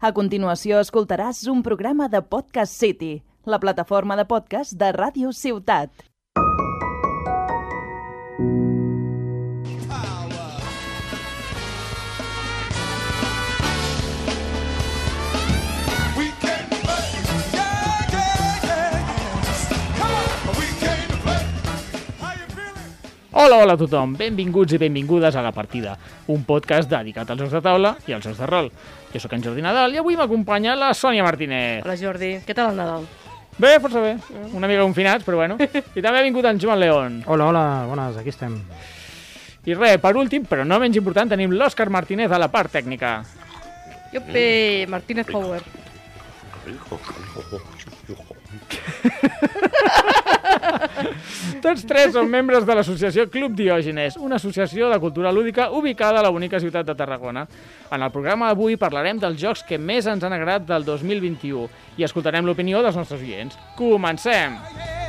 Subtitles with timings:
[0.00, 6.10] A continuació escoltaràs un programa de Podcast City, la plataforma de podcast de Ràdio Ciutat.
[8.36, 8.63] We
[23.44, 25.92] Hola, hola a tothom, benvinguts i benvingudes a La Partida,
[26.32, 28.70] un podcast dedicat als jocs de taula i als jocs de rol.
[29.12, 31.84] Jo sóc en Jordi Nadal i avui m'acompanya la Sònia Martínez.
[31.84, 33.04] Hola Jordi, què tal el Nadal?
[33.60, 34.16] Bé, força bé,
[34.56, 35.60] una mica confinats, però bueno.
[35.60, 37.20] I també ha vingut en Joan León.
[37.26, 38.56] Hola, hola, bones, aquí estem.
[39.68, 43.18] I res, per últim, però no menys important, tenim l'Òscar Martínez a la part tècnica.
[44.16, 45.60] Yope, Martínez Power.
[51.64, 56.26] Tots tres són membres de l'associació Club Diògenes, una associació de cultura lúdica ubicada a
[56.26, 57.46] la bonica ciutat de Tarragona.
[57.90, 62.06] En el programa d'avui parlarem dels jocs que més ens han agradat del 2021 i
[62.06, 63.58] escoltarem l'opinió dels nostres oients.
[63.78, 65.03] Comencem!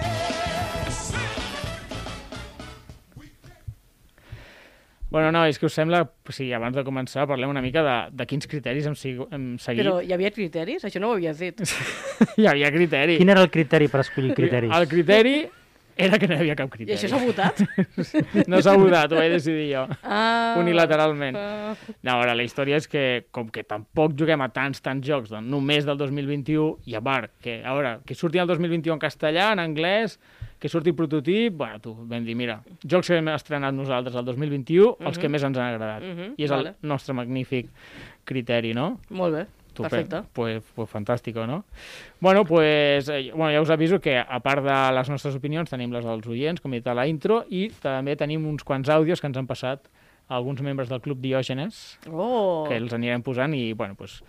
[5.15, 6.01] Bueno, no, és que us sembla...
[6.35, 9.79] Sí, abans de començar parlem una mica de, de quins criteris hem, sig- hem seguit.
[9.85, 10.83] Però hi havia criteris?
[10.89, 11.61] Això no ho havies dit.
[12.41, 13.15] Hi havia criteri.
[13.21, 14.73] Quin era el criteri per escollir criteris?
[14.75, 15.37] El criteri
[15.97, 16.97] era que no hi havia cap I criteri.
[16.97, 17.61] això s'ha votat?
[18.51, 19.85] No s'ha votat, ho he decidit jo.
[20.03, 21.35] Ah, Unilateralment.
[21.39, 21.75] ah.
[22.03, 25.29] No, a veure, la història és que, com que tampoc juguem a tants, tants jocs,
[25.31, 28.99] doncs, només del 2021, i a part, que, a veure, que surti el 2021 en
[28.99, 30.19] castellà, en anglès,
[30.59, 34.95] que surti prototip, bueno, tu, vam dir, mira, jocs que hem estrenat nosaltres el 2021,
[35.05, 36.01] els que més ens han agradat.
[36.03, 36.75] Mhm, I és el vale.
[36.81, 37.67] nostre magnífic
[38.25, 38.99] criteri, no?
[39.09, 39.45] Molt bé,
[39.83, 40.21] perfecte.
[40.33, 41.63] Pues, pues fantàstico, no?
[42.19, 45.91] Bueno, pues, eh, bueno, ja us aviso que a part de les nostres opinions tenim
[45.91, 49.21] les dels oients, com he dit a la intro, i també tenim uns quants àudios
[49.21, 49.89] que ens han passat
[50.27, 54.21] alguns membres del Club Diògenes, Oh, que els anirem posant i, bueno, pues,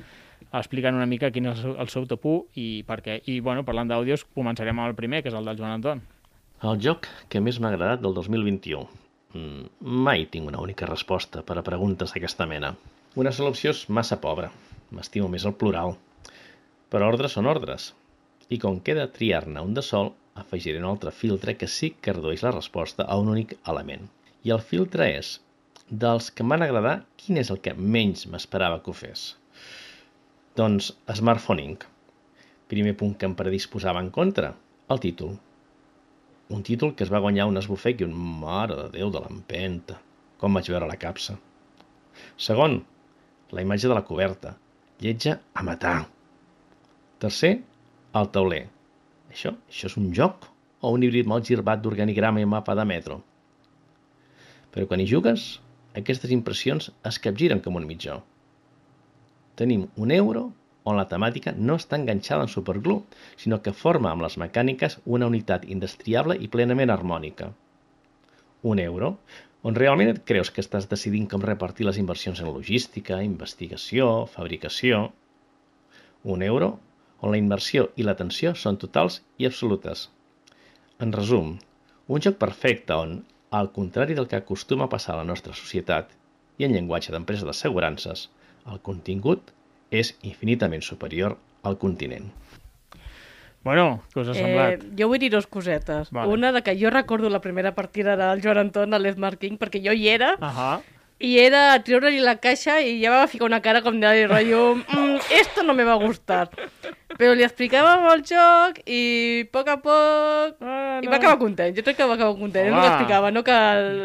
[0.52, 3.20] explicant una mica quin és el seu, el seu top 1 i per què.
[3.26, 6.02] I, bueno, parlant d'àudios, començarem amb el primer, que és el del Joan Anton.
[6.64, 8.86] El joc que més m'ha agradat del 2021.
[9.36, 9.66] Mm,
[10.06, 12.74] mai tinc una única resposta per a preguntes d'aquesta mena.
[13.16, 14.50] Una sola opció és massa pobra.
[14.94, 15.96] M'estimo més el plural.
[16.92, 17.88] Però ordres són ordres.
[18.54, 22.44] I com queda triar-ne un de sol, afegiré un altre filtre que sí que redueix
[22.44, 24.06] la resposta a un únic element.
[24.46, 25.32] I el filtre és,
[26.04, 29.26] dels que em van agradar, quin és el que menys m'esperava que ho fes?
[30.58, 31.86] Doncs Smartphone Inc.
[32.70, 34.52] Primer punt que em predisposava en contra,
[34.90, 35.34] el títol.
[36.54, 39.98] Un títol que es va guanyar un esbufec i un mare de Déu de l'empenta,
[40.38, 41.34] com vaig veure la capsa.
[42.48, 42.78] Segon,
[43.50, 44.54] la imatge de la coberta,
[45.00, 46.08] lletja a matar.
[47.20, 47.52] Tercer,
[48.16, 48.64] el tauler.
[49.32, 50.48] Això, això és un joc
[50.80, 53.20] o un híbrid mal girbat d'organigrama i mapa de metro?
[54.72, 55.46] Però quan hi jugues,
[55.96, 58.20] aquestes impressions es capgiren com un mitjó.
[59.56, 60.50] Tenim un euro
[60.86, 63.02] on la temàtica no està enganxada en superglue,
[63.40, 67.50] sinó que forma amb les mecàniques una unitat indestriable i plenament harmònica.
[68.62, 69.16] Un euro
[69.66, 75.00] on realment et creus que estàs decidint com repartir les inversions en logística, investigació, fabricació.
[76.34, 76.68] Un euro
[77.18, 80.04] on la inversió i l'atenció són totals i absolutes.
[81.02, 81.56] En resum,
[82.06, 83.16] un joc perfecte on,
[83.50, 86.14] al contrari del que acostuma a passar a la nostra societat
[86.62, 88.28] i en llenguatge d'empresa d'assegurances,
[88.70, 89.50] el contingut
[89.90, 92.30] és infinitament superior al continent.
[93.66, 94.82] Bueno, què us ha eh, semblat?
[94.94, 96.12] jo vull dir dues cosetes.
[96.14, 96.30] Vale.
[96.30, 99.82] Una, de que jo recordo la primera partida del Joan Anton a l'Smart King, perquè
[99.82, 100.76] jo hi era, Ahà.
[101.18, 105.32] i era treure-li la caixa i ja va ficar una cara com de rotllo, mm,
[105.40, 106.46] esto no me va a gustar.
[107.16, 109.02] Però li explicàvem el joc i
[109.42, 110.58] a poc a poc...
[110.60, 111.10] Ah, I no.
[111.10, 112.94] va acabar content, jo crec que va acabar content, és el que Home.
[112.94, 113.42] explicava, no?
[113.42, 113.60] Que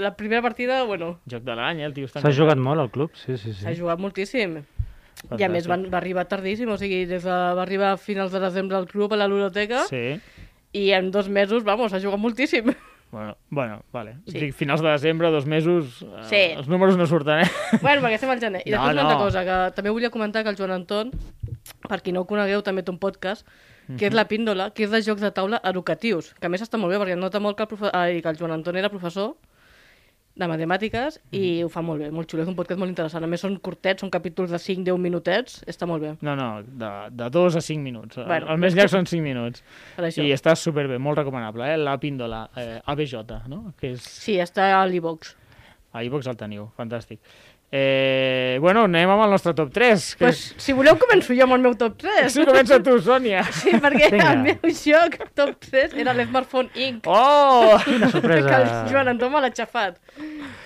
[0.07, 1.89] la primera partida, bueno, Joc de l'any, eh?
[1.91, 3.13] El tio està S'ha jugat molt al club?
[3.13, 3.81] Sí, sí, s'ha sí.
[3.83, 4.63] jugat moltíssim.
[5.21, 5.51] I a Fantàstic.
[5.51, 8.77] més van, va arribar tardíssim, o sigui, des de, va arribar a finals de desembre
[8.77, 10.19] al club a la ludoteca Sí.
[10.73, 12.73] i en dos mesos, vamos, ha jugat moltíssim.
[13.11, 14.13] Bueno, bueno, vale.
[14.25, 14.39] Sí.
[14.39, 16.41] Dic, finals de desembre, dos mesos, eh, Sí.
[16.57, 17.49] els números no surten, eh?
[17.81, 18.61] bueno, perquè estem al gener.
[18.65, 19.25] I No, després una altra no.
[19.25, 21.11] cosa, que també volia comentar que el Joan Anton,
[21.89, 23.45] per qui no ho conegueu, també té un podcast,
[23.97, 26.77] que és La Píndola, que és de jocs de taula educatius, que a més està
[26.79, 27.89] molt bé, perquè nota molt que el, profe...
[27.91, 29.35] Ai, que el Joan Anton era professor
[30.35, 33.25] de matemàtiques i ho fa molt bé, molt xulo, és un podcast molt interessant.
[33.25, 36.13] A més són curtets, són capítols de 5-10 minutets, està molt bé.
[36.23, 38.15] No, no, de, de dos a cinc minuts.
[38.15, 38.29] Bueno.
[38.31, 39.65] Bueno, el més llarg són cinc minuts.
[39.97, 40.23] Per això.
[40.23, 41.77] I està superbé, molt recomanable, eh?
[41.81, 43.63] La píndola, eh, ABJ, no?
[43.79, 44.07] Que és...
[44.23, 45.35] Sí, està a l'e-box.
[45.91, 47.19] A iVox el teniu, fantàstic.
[47.73, 50.15] Eh, bueno, anem amb el nostre top 3.
[50.19, 52.25] Que Pues, si voleu començo jo amb el meu top 3.
[52.25, 52.33] és...
[52.33, 53.45] Sí, comença tu, Sònia.
[53.61, 54.33] Sí, perquè Vinga.
[54.33, 57.07] el meu joc top 3 era l'Smartphone Inc.
[57.07, 57.77] Oh!
[57.85, 58.57] Quina que sorpresa.
[58.83, 60.01] el Joan Antó me l'ha xafat.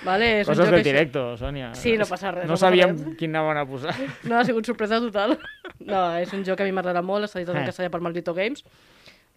[0.03, 0.89] Vale, és un Coses joc del així.
[0.89, 1.69] directo, Sònia.
[1.77, 3.15] Sí, no passa res, No no sabíem res.
[3.19, 3.93] quin anaven a posar.
[4.25, 5.37] No, ha sigut sorpresa total.
[5.85, 7.69] No, és un joc que a mi m'agrada molt, està editat en Eh.
[7.69, 8.63] castellà per Maldito Games.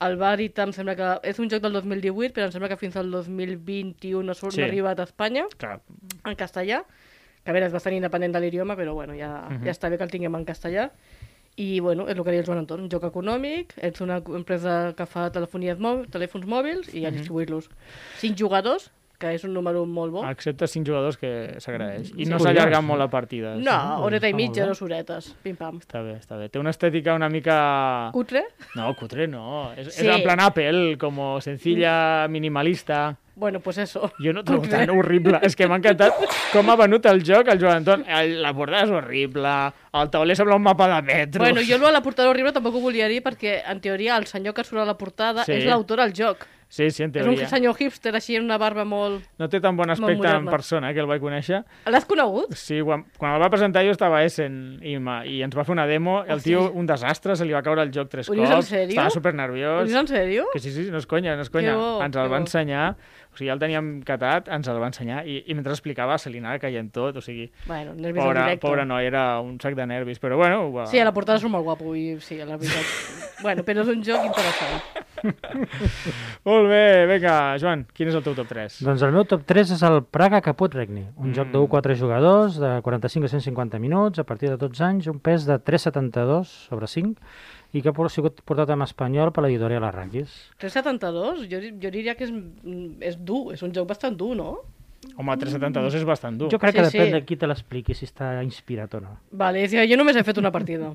[0.00, 1.06] El Barita em sembla que...
[1.28, 4.60] És un joc del 2018, però em sembla que fins al 2021 no, surt, Sí.
[4.60, 5.80] no ha arribat a Espanya, Clar,
[6.24, 6.84] en castellà.
[7.48, 9.62] Que a veure, és bastant independent de l'idioma, però bueno, ja, Mhm.
[9.64, 10.90] ja està bé que el tinguem en castellà.
[11.56, 14.92] I bueno, és el que deia el Joan Anton, un joc econòmic, ets una empresa
[14.94, 17.70] que fa telefonies mò telèfons mòbils i a distribuir-los.
[18.18, 20.28] Cinc jugadors, que és un número molt bo.
[20.28, 22.12] excepte cinc jugadors que s'agraeix.
[22.16, 22.88] I Sí, no s'allarga no?
[22.88, 23.54] molt la partida.
[23.56, 25.80] No, horeta i mitja, dues horetes, pim-pam.
[25.80, 26.50] Està bé, està bé.
[26.50, 28.10] Té una estètica una mica...
[28.12, 28.44] Cutre?
[28.76, 29.72] No, cutre no.
[29.74, 30.06] És, Sí.
[30.06, 33.16] és en plan Apple, como sencilla, minimalista.
[33.38, 34.10] Bueno, pues eso.
[34.18, 35.38] Jo no trobo tan horrible.
[35.46, 36.12] És que m'ha encantat
[36.52, 38.02] com ha venut el joc el Joan Anton.
[38.08, 39.52] El, la portada és horrible,
[40.02, 41.44] el tauler sembla un mapa de metros.
[41.46, 44.26] Bueno, jo lo de la portada horrible tampoc ho volia dir perquè, en teoria, el
[44.26, 45.52] senyor que surt a la portada Sí.
[45.52, 46.42] és l'autor del joc.
[46.68, 47.44] Sí, sí, en És teoria.
[47.46, 49.22] un senyor hipster així amb una barba molt...
[49.40, 51.62] No té tan bon aspecte en persona, eh, que el vaig conèixer.
[51.88, 52.52] L'has conegut?
[52.60, 55.64] Sí, quan, quan el va presentar jo estava a Essen i, ma- i ens va
[55.64, 56.18] fer una demo.
[56.26, 56.72] El Oh, tio, sí?
[56.76, 58.68] un desastre, se li va caure el joc tres dius en cops.
[58.68, 58.92] sèrio?
[58.98, 59.32] Estava super
[59.80, 60.44] Ho dius en sèrio?
[60.52, 61.72] Que sí, sí, no és conya, no és conya.
[61.74, 62.42] Bo, ens el va bo.
[62.44, 62.90] ensenyar,
[63.32, 66.28] o sigui, ja el teníem catat, ens el va ensenyar i, i mentre explicava se
[66.28, 68.66] li anava caient tot, o sigui, Bueno, nervis en pobre, directe.
[68.66, 70.84] pobre noi, era un sac de nervis, però bueno, va...
[70.86, 72.84] Sí, a la portada és molt guapo i sí, la veritat.
[73.42, 75.06] bueno, però és un joc interessant.
[76.48, 78.78] Molt bé, vinga, Joan, quin és el teu top 3?
[78.86, 81.34] Doncs el meu top 3 és el Praga Caput Regni, un Mm.
[81.36, 85.18] joc de 1-4 jugadors, de 45 a 150 minuts, a partir de 12 anys, un
[85.18, 87.20] pes de 3,72 sobre 5,
[87.72, 90.30] i que ha sigut portat en espanyol per l'editorial Arrakis.
[90.58, 91.46] 372?
[91.50, 92.32] Jo, jo diria que és,
[93.00, 94.56] és dur, és un joc bastant dur, no?
[95.16, 96.48] Home, 372 és bastant dur.
[96.50, 97.12] Jo crec Sí, que depèn sí.
[97.12, 99.18] de qui te l'expliqui, si està inspirat o no.
[99.30, 100.90] Vale, jo només he fet una partida.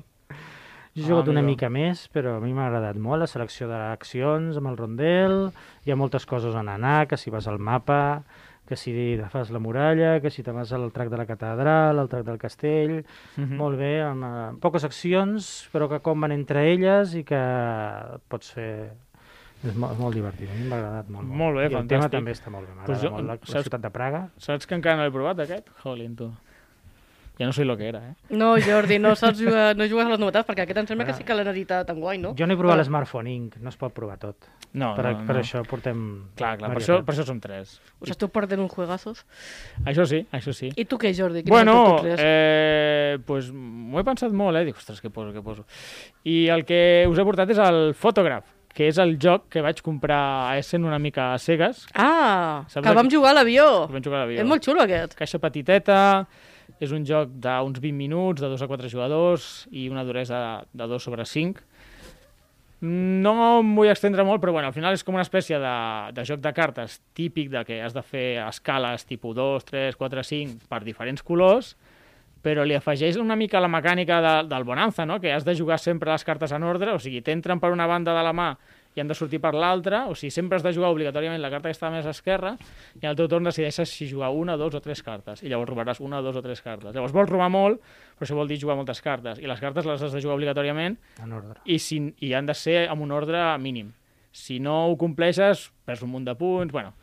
[0.94, 3.66] Jo he jugat Ah, una mica més, però a mi m'ha agradat molt la selecció
[3.66, 5.50] d'accions amb el rondel,
[5.84, 8.22] hi ha moltes coses on anar, que si vas al mapa,
[8.64, 8.92] que si
[9.28, 12.38] fas la muralla, que si te vas al trac de la catedral, al trac del
[12.38, 13.04] castell,
[13.36, 13.56] Mhm.
[13.58, 17.42] molt bé, amb uh, poques accions, però que com van entre elles i que
[18.28, 18.92] pots fer...
[19.64, 21.24] És molt, molt divertit, a mi m'ha agradat molt.
[21.26, 22.10] Molt bé, I el tema fantàstic.
[22.12, 24.28] també està molt bé, m'agrada Pues jo- molt la, la saps- ciutat de Praga.
[24.36, 25.70] Saps que encara no l'he provat, aquest?
[25.82, 26.30] Jolín, tu.
[27.36, 28.14] Ja no sé lo que era, eh?
[28.30, 31.10] No, Jordi, no saps jugar, no jugues a les novetats, perquè aquest em sembla que
[31.10, 31.14] Ah.
[31.18, 32.34] sí que l'han editat en guai, no?
[32.38, 34.36] Jo no he provat Però- l'Smartphone Inc., no es pot provar tot.
[34.72, 35.40] No, per, no, per no.
[35.42, 36.28] això portem...
[36.36, 37.80] Clar, clar, per això, per això som tres.
[38.00, 39.24] Us esteu perdent uns juegazos.
[39.84, 40.70] Això sí, això sí.
[40.76, 41.42] I tu què, Jordi?
[41.42, 44.64] Quin és el teu Bueno, eh, pues, m'ho he pensat molt, eh?
[44.64, 45.64] Dic, ostres, què poso, què poso?
[46.24, 49.80] I el que us he portat és el Photograph, que és el joc que vaig
[49.82, 51.86] comprar a Essen una mica a cegues.
[51.94, 53.86] Ah, Saps que vam jugar a l'avió.
[53.86, 54.40] que Vam jugar a l'avió.
[54.40, 55.14] És molt xulo, aquest.
[55.14, 56.26] Caixa petiteta,
[56.80, 60.88] és un joc d'uns 20 minuts, de 2 a 4 jugadors i una duresa de
[60.90, 61.62] 2 sobre 5.
[62.84, 65.76] No em vull estendre molt, però bueno, al final és com una espècie de,
[66.12, 70.24] de joc de cartes típic de que has de fer escales tipus 2, 3, 4,
[70.30, 71.72] 5 per diferents colors,
[72.44, 75.16] però li afegeix una mica la mecànica de, del Bonanza, no?
[75.20, 78.12] que has de jugar sempre les cartes en ordre, o sigui, t'entren per una banda
[78.12, 78.50] de la mà
[78.94, 81.70] i han de sortir per l'altra, o sigui, sempre has de jugar obligatòriament la carta
[81.70, 82.54] que està més a esquerra
[83.00, 86.00] i al teu torn decideixes si jugar una, dos o tres cartes, i llavors robaràs
[86.04, 86.94] una, dos o tres cartes.
[86.94, 87.82] Llavors vols robar molt,
[88.14, 90.96] però això vol dir jugar moltes cartes, i les cartes les has de jugar obligatòriament
[91.22, 91.58] En ordre.
[91.64, 93.92] i, si, i han de ser amb un ordre mínim.
[94.34, 96.94] Si no ho compleixes, perds un munt de punts, bueno...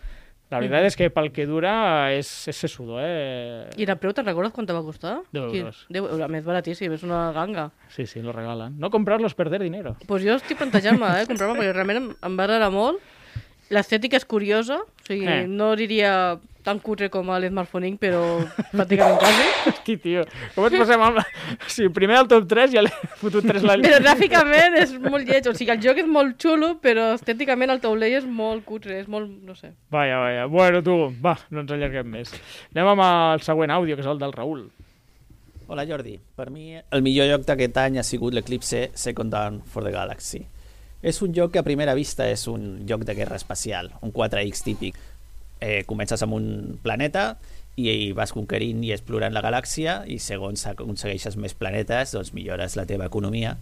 [0.52, 3.70] La veritat és que pel que dura és, és sesudo, eh?
[3.80, 5.22] I de preu, te'n recordes quant te va costar?
[5.32, 5.86] 10 Qui- euros.
[5.90, 7.70] 10 euros, més baratíssim, és una ganga.
[7.88, 8.78] Sí, sí, lo regalan.
[8.78, 9.96] No comprarlo es perder dinero.
[10.08, 13.00] pues jo estic plantejant-me, eh, comprar-me, perquè realment em, em va agradar molt.
[13.72, 15.48] L'estètica és curiosa, o sigui, Eh.
[15.48, 18.22] no diria tan cutre com a l'Smartphone Inc., però
[18.76, 19.48] pràcticament quasi.
[19.72, 20.26] Hosti, tio,
[20.56, 21.22] com ens passem amb...
[21.22, 21.26] La...
[21.72, 23.80] Sí, primer al top 3 ja l'he fotut 3 la...
[23.84, 27.82] Però gràficament és molt lleig, o sigui, el joc és molt xulo, però estèticament el
[27.84, 29.74] taulell és molt cutre, és molt, no sé.
[29.94, 30.46] Vaja, vaja.
[30.52, 32.34] Bueno, tu, va, no ens allarguem més.
[32.76, 34.66] Anem amb el següent àudio, que és el del Raül.
[35.72, 39.86] Hola Jordi, per mi el millor joc d'aquest any ha sigut l'Eclipse Second Dawn for
[39.86, 40.42] the Galaxy.
[41.02, 44.66] És un joc que a primera vista és un joc de guerra espacial, un 4X
[44.66, 45.00] típic.
[45.62, 46.46] Eh, comences amb un
[46.82, 47.36] planeta
[47.78, 52.88] i vas conquerint i explorant la galàxia i segons aconsegueixes més planetes doncs millores la
[52.90, 53.56] teva economia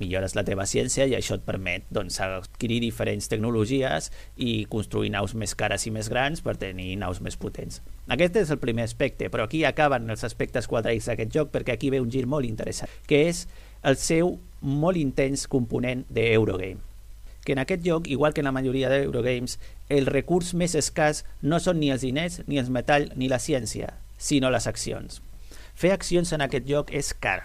[0.00, 5.34] millores la teva ciència i això et permet doncs, adquirir diferents tecnologies i construir naus
[5.38, 7.80] més cares i més grans per tenir naus més potents.
[8.12, 11.90] Aquest és el primer aspecte, però aquí acaben els aspectes 4X d'aquest joc perquè aquí
[11.94, 13.46] ve un gir molt interessant, que és
[13.86, 16.95] el seu molt intens component d'Eurogame
[17.46, 19.56] que en aquest joc, igual que en la majoria d'Eurogames,
[19.88, 23.94] el recurs més escàs no són ni els diners, ni els metall, ni la ciència,
[24.18, 25.22] sinó les accions.
[25.78, 27.44] Fer accions en aquest joc és car.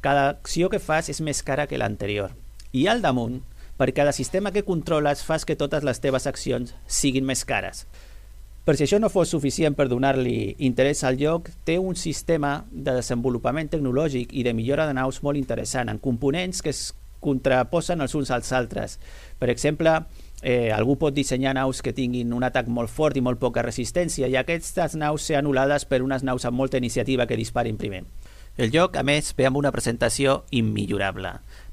[0.00, 2.34] Cada acció que fas és més cara que l'anterior.
[2.72, 3.42] I al damunt,
[3.80, 7.86] per cada sistema que controles fas que totes les teves accions siguin més cares.
[8.64, 12.92] Per si això no fos suficient per donar-li interès al joc, té un sistema de
[12.98, 16.90] desenvolupament tecnològic i de millora de naus molt interessant, en components que es
[17.20, 18.98] contraposen els uns als altres.
[19.38, 19.94] Per exemple,
[20.42, 24.28] eh, algú pot dissenyar naus que tinguin un atac molt fort i molt poca resistència
[24.28, 28.04] i aquestes naus ser anul·lades per unes naus amb molta iniciativa que disparin primer.
[28.56, 31.30] El joc, a més, ve amb una presentació immillorable.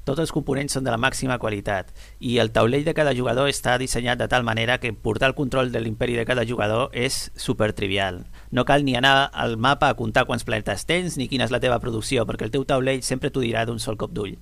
[0.08, 1.90] Tots els components són de la màxima qualitat
[2.24, 5.68] i el taulell de cada jugador està dissenyat de tal manera que portar el control
[5.74, 8.22] de l'imperi de cada jugador és super trivial.
[8.50, 11.60] No cal ni anar al mapa a comptar quants planetes tens ni quina és la
[11.60, 14.38] teva producció, perquè el teu taulell sempre t'ho dirà d'un sol cop d'ull.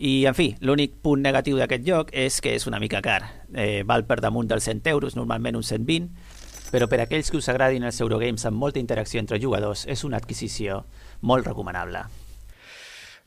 [0.00, 3.20] I, en fi, l'únic punt negatiu d'aquest joc és que és una mica car.
[3.52, 6.08] Eh, val per damunt dels 100 euros, normalment uns 120,
[6.72, 10.16] però per aquells que us agradin els Eurogames amb molta interacció entre jugadors és una
[10.16, 10.84] adquisició
[11.20, 12.06] molt recomanable.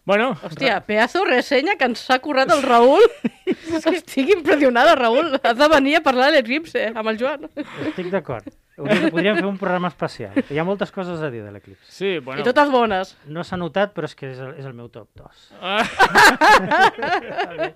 [0.04, 3.06] Bueno, Hòstia, pedazo ressenya que ens ha currat el Raül.
[3.94, 5.38] Estic impressionada, Raül.
[5.44, 7.46] Has de venir a parlar de l'Eclipse amb el Joan.
[7.54, 8.50] Estic d'acord.
[8.76, 10.34] Podríem fer un programa especial.
[10.50, 11.86] Hi ha moltes coses a dir de l'Eclipse.
[11.94, 12.42] sí, bueno.
[12.42, 13.16] I totes bones.
[13.28, 15.54] No s'ha notat, però és que és el, és el meu top 2.
[15.62, 15.84] Ah.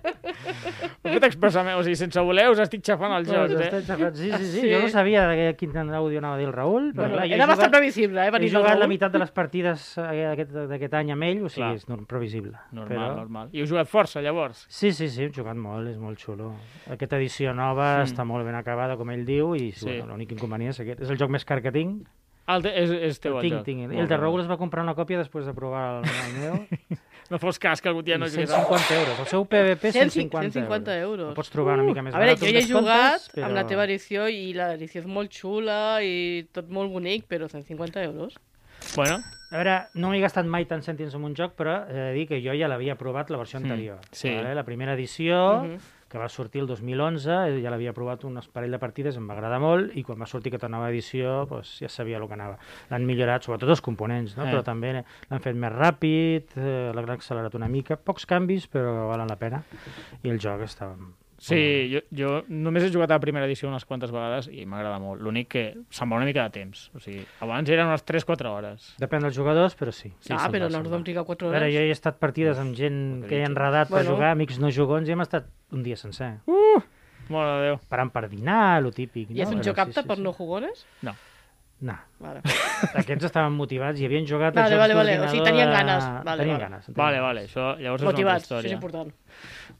[1.02, 3.82] Ho he fet expressament, o sigui, sense voler us estic xafant els jocs, eh?
[4.14, 4.70] Sí, sí, sí, Sí.
[4.72, 6.90] Jo no sabia de quin àudio anava a dir el Raül.
[6.92, 8.26] Però, Bueno, clar, he era bastant jugat- previsible, eh?
[8.28, 10.02] He Venir del jugat la meitat de les partides eh,
[10.34, 11.74] d'aquest d'aquest any amb ell, o sigui, Clar.
[11.76, 12.52] és previsible.
[12.72, 13.16] Normal, però...
[13.16, 13.48] normal.
[13.52, 14.66] I heu jugat força, llavors?
[14.68, 16.52] Sí, sí, sí, hem jugat molt, és molt xulo.
[16.90, 18.02] Aquesta edició nova Mm.
[18.08, 19.84] està molt ben acabada, com ell diu, i Sí.
[19.86, 21.02] bueno, l'únic inconvenient és aquest.
[21.06, 22.08] És el joc més car que tinc.
[22.48, 23.64] El te, és, és teu el, tinc, joc.
[23.66, 23.80] tinc.
[23.90, 24.16] Molt El de.
[24.16, 26.58] Raül es va comprar una còpia després de provar el, el meu.
[27.28, 28.48] No fos cas que algú ja no I jugués.
[28.48, 29.18] 150 euros.
[29.20, 31.28] El seu PVP, 150, 150 euros.
[31.28, 32.40] El pots trobar una mica més A veure, barat.
[32.40, 33.44] jo hi he jugat però...
[33.50, 38.00] amb la teva edició i l'edició és molt xula i tot molt bonic, però 150
[38.08, 38.38] euros.
[38.96, 39.18] Bueno,
[39.50, 42.24] A veure, no m'he gastat mai tant cèntims en un joc, però he de dir
[42.32, 44.00] que jo ja l'havia provat la versió anterior.
[44.10, 44.32] sí.
[44.32, 44.54] Vale?
[44.56, 45.78] La primera edició, Mhm.
[46.08, 49.36] Que va sortir el 2011, eh, ja l'havia provat un parell de partides, em va
[49.36, 52.58] agradar molt, i quan va sortir aquesta nova edició doncs, ja sabia el que anava.
[52.90, 54.46] L'han millorat, sobretot els components, no?
[54.46, 54.50] Eh.
[54.52, 59.28] però també l'han fet més ràpid, eh, l'han accelerat una mica, pocs canvis, però valen
[59.28, 59.62] la pena,
[60.22, 60.96] i el joc estava...
[61.38, 64.98] sí, jo, jo només he jugat a la primera edició unes quantes vegades i m'agrada
[64.98, 65.22] molt.
[65.22, 66.90] L'únic que se'n va una mica de temps.
[66.94, 68.88] O sigui, abans eren unes 3-4 hores.
[68.98, 70.10] Depèn dels jugadors, però sí.
[70.20, 71.74] Sí, ah, però no vam trigar 4 A veure, hores.
[71.78, 74.16] jo he estat partides amb gent que he enredat per Bueno.
[74.16, 76.38] jugar, amics no jugons, i hem estat un dia sencer.
[77.28, 77.78] Mare de Déu.
[77.88, 79.30] Parant per dinar, lo típic.
[79.30, 80.86] I és un Però joc apte per no jugones?
[81.02, 81.12] No.
[81.80, 81.94] No.
[82.18, 82.40] Vale.
[82.98, 85.12] Aquests estaven motivats i havien jugat a Vale, jocs vale, vale.
[85.20, 86.02] O sigui, tenien ganes.
[86.24, 86.64] Vale, tenien vale.
[86.64, 86.86] ganes.
[86.86, 88.74] tenien Vale, vale, això llavors és Motivats, una altra això és història.
[88.74, 89.14] important.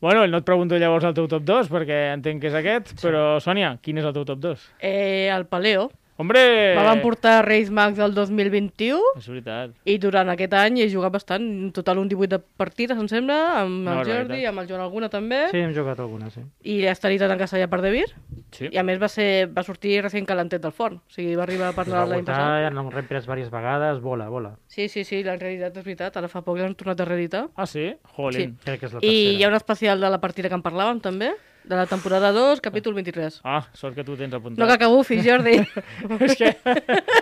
[0.01, 3.39] Bueno, no et pregunto llavors el teu top 2, perquè entenc que és aquest, però
[3.43, 4.69] Sònia, quin és el teu top 2?
[4.81, 5.89] Eh, el Paleo.
[6.19, 6.75] Hombre!
[6.75, 9.71] Me van portar Reis Mags del 2021 És veritat.
[9.87, 13.37] i durant aquest any he jugat bastant, en total un 18 de partides, em sembla,
[13.61, 16.43] amb Una el Jordi, amb el Joan alguna també, Sí, hem jugat alguna, sí.
[16.65, 18.09] i l'he estaditat en castellà per Devir,
[18.51, 18.67] Sí.
[18.73, 21.69] i a més va, ser, va sortir recient calentet del forn, o sigui, va arribar
[21.69, 22.63] a parlar va l'any votar, passat.
[22.67, 24.57] ja l'hem repres diverses vegades, vola, vola.
[24.67, 27.47] Sí, sí, sí, la realitat és veritat, ara fa poc l'han tornat a reeditar.
[27.55, 27.93] Ah, sí?
[28.17, 28.57] Jolín.
[28.65, 29.49] Crec que és la I hi ha tercera.
[29.51, 31.31] un especial de la partida que en parlàvem també,
[31.69, 33.41] de la temporada 2, capítol 23.
[33.45, 34.59] Ah, sort que tu tens apuntat.
[34.63, 35.59] No que cabufis, Jordi.
[36.25, 36.55] és que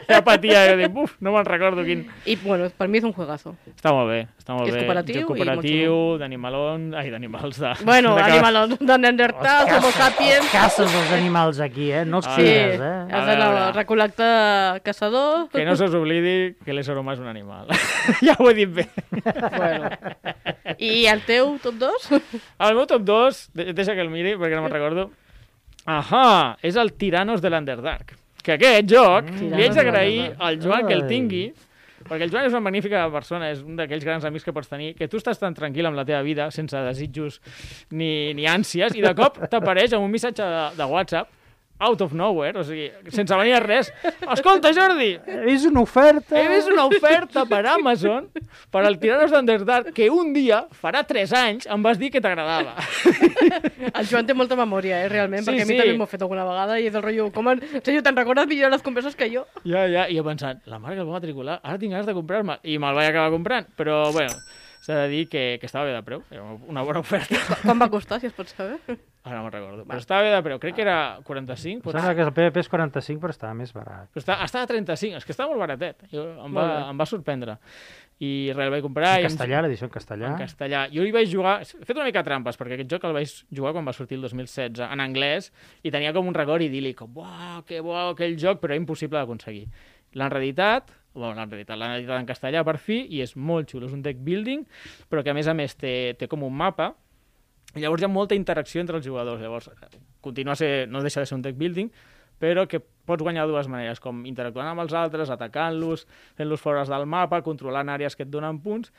[0.06, 2.04] ja patia, jo dic, buf, no me'n recordo quin...
[2.24, 3.56] I, bueno, per mi és un juegazo.
[3.74, 4.84] Està molt bé, està molt És bé.
[4.84, 6.94] cooperatiu Joc i molt cooperatiu, d'animalons...
[6.94, 7.72] Ai, d'animals, de...
[7.88, 10.46] Bueno, de animals de Neandertal, Homo sapiens...
[10.54, 12.04] Caces els animals aquí, eh?
[12.06, 12.78] No els Ah, Sí, eh?
[13.10, 15.48] Has d'anar a recol·lectar caçador.
[15.50, 17.66] Que no se us oblidi que l'ésser humà és un animal.
[18.26, 18.86] ja ho he dit bé.
[19.56, 19.90] Bueno.
[20.78, 22.08] I el teu top 2?
[22.68, 25.10] El meu top 2, de- deixa que el miri perquè no me'n recordo.
[25.86, 28.16] Ahà, és el Tiranos de l'Underdark.
[28.42, 29.54] Que aquest joc Mm.
[29.56, 31.52] li haig d'agrair al Joan que el tingui,
[32.08, 34.94] perquè el Joan és una magnífica persona, és un d'aquells grans amics que pots tenir,
[34.94, 37.40] que tu estàs tan tranquil amb la teva vida, sense desitjos
[37.90, 41.28] ni, ni ànsies, i de cop t'apareix amb un missatge de, de WhatsApp
[41.78, 43.90] out of nowhere, o sigui, sense venir a res.
[44.32, 46.38] Escolta, Jordi, He vist una oferta...
[46.40, 48.28] he vist una oferta per Amazon
[48.72, 52.74] per al Tiranos d'Underdark que un dia, farà 3 anys, em vas dir que t'agradava.
[53.92, 55.80] El Joan té molta memòria, eh, realment, Sí, perquè a mi sí.
[55.82, 57.62] també m'ho fet alguna vegada i és del rotllo, com en...
[57.82, 59.44] Senyor, te'n recordes millor les converses que jo?
[59.64, 62.58] Ja, ja, i jo pensant, la marca el va matricular, ara tinc ganes de comprar-me,
[62.64, 64.32] i me'l vaig acabar comprant, però, bueno,
[64.86, 67.34] s'ha de dir que, que estava bé de preu, era una bona oferta.
[67.64, 68.78] Quan va costar, si es pot saber?
[69.26, 71.98] Ara no me'n recordo, però estava bé de preu, crec que era 45, Em potser.
[71.98, 74.06] sembla que el PvP és 45, però estava més barat.
[74.14, 76.82] Però està, estava a 35, és que estava molt baratet, jo, em, va, Molt bé.
[76.92, 77.56] em va sorprendre.
[78.22, 79.16] I res, el vaig comprar...
[79.18, 80.28] En castellà, l'edició en castellà.
[80.30, 80.84] En castellà.
[80.94, 81.56] Jo hi vaig jugar...
[81.66, 84.22] He fet una mica trampes, perquè aquest joc el vaig jugar quan va sortir el
[84.24, 85.50] 2016, en anglès,
[85.84, 89.18] i tenia com un record idíl·lic, com, uau, que bo aquell joc, però era impossible
[89.18, 89.66] d'aconseguir.
[90.16, 93.88] L'han reeditat, bueno, l'han reeditat, l'han editat en castellà per fi, i és molt xulo,
[93.88, 94.62] és un deck building,
[95.10, 96.92] però que a més a més té, té com un mapa,
[97.74, 99.40] i llavors hi ha molta interacció entre els jugadors.
[99.42, 99.70] Llavors,
[100.24, 101.90] continua a ser, no deixa de ser un deck building,
[102.40, 106.06] però que pots guanyar de dues maneres, com interactuant amb els altres, atacant-los,
[106.38, 108.92] fent-los fora del mapa, controlant àrees que et donen punts,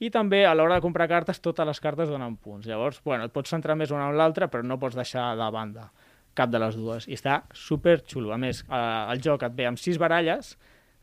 [0.00, 2.64] i també a l'hora de comprar cartes, totes les cartes donen punts.
[2.68, 5.90] Llavors, bueno, et pots centrar més una en l'altra, però no pots deixar de banda
[6.34, 7.08] cap de les dues.
[7.10, 8.32] I està super xulo.
[8.32, 10.54] A més, eh, el joc et ve amb sis baralles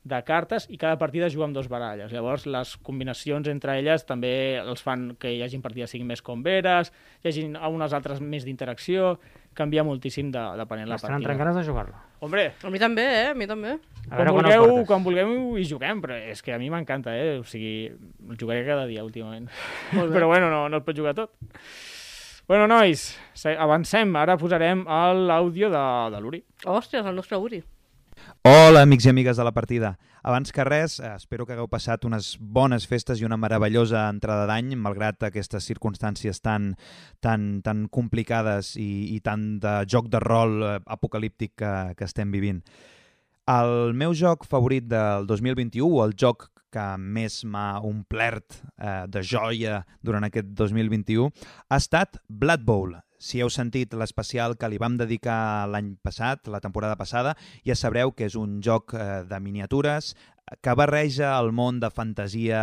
[0.08, 2.12] de cartes i cada partida juga amb dos baralles.
[2.14, 6.44] Llavors, les combinacions entre elles també els fan que hi hagin partides siguin més com
[6.46, 9.18] veres, hi hagin unes altres més d'interacció,
[9.58, 11.20] canvia moltíssim de, depenent la partida.
[11.20, 11.98] entrant ganes de jugar-lo.
[12.22, 13.28] Hombre, A mi també, eh?
[13.32, 13.76] A mi també.
[14.08, 17.38] A quan vulgueu, quan vulgueu hi juguem, però és que a mi m'encanta, eh?
[17.42, 17.92] O sigui,
[18.30, 19.50] el jugaré cada dia últimament.
[20.16, 21.36] però bueno, no, no el pots jugar tot.
[22.48, 23.10] Bueno, nois,
[23.60, 24.14] avancem.
[24.16, 26.46] Ara posarem l'àudio de, de l'Uri.
[26.64, 27.60] Ostres, el nostre Uri.
[28.44, 29.98] Hola, amics i amigues de la partida.
[30.24, 34.46] Abans que res, eh, espero que hagueu passat unes bones festes i una meravellosa entrada
[34.50, 36.74] d'any, malgrat aquestes circumstàncies tan,
[37.24, 42.32] tan, tan complicades i, i tant de joc de rol eh, apocalíptic que, que estem
[42.32, 42.64] vivint.
[43.48, 49.82] El meu joc favorit del 2021, el joc que més m'ha omplert eh, de joia
[50.04, 51.30] durant aquest 2021,
[51.70, 52.96] ha estat Blood Bowl.
[53.18, 57.34] Si heu sentit l'especial que li vam dedicar l'any passat, la temporada passada,
[57.66, 60.14] ja sabreu que és un joc eh, de miniatures
[60.62, 62.62] que barreja el món de fantasia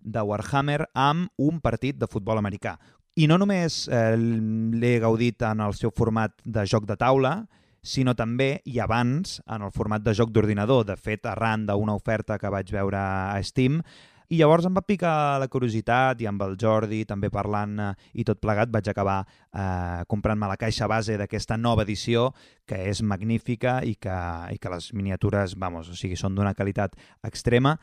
[0.00, 2.76] de Warhammer amb un partit de futbol americà.
[3.16, 7.38] I no només eh, l'he gaudit en el seu format de joc de taula,
[7.86, 10.84] sinó també, i abans, en el format de joc d'ordinador.
[10.88, 13.80] De fet, arran d'una oferta que vaig veure a Steam,
[14.26, 18.24] i llavors em va picar la curiositat i amb el Jordi també parlant eh, i
[18.26, 22.32] tot plegat vaig acabar eh, comprant-me la caixa base d'aquesta nova edició
[22.66, 24.18] que és magnífica i que,
[24.50, 27.76] i que les miniatures, vamos, o sigui, són d'una qualitat extrema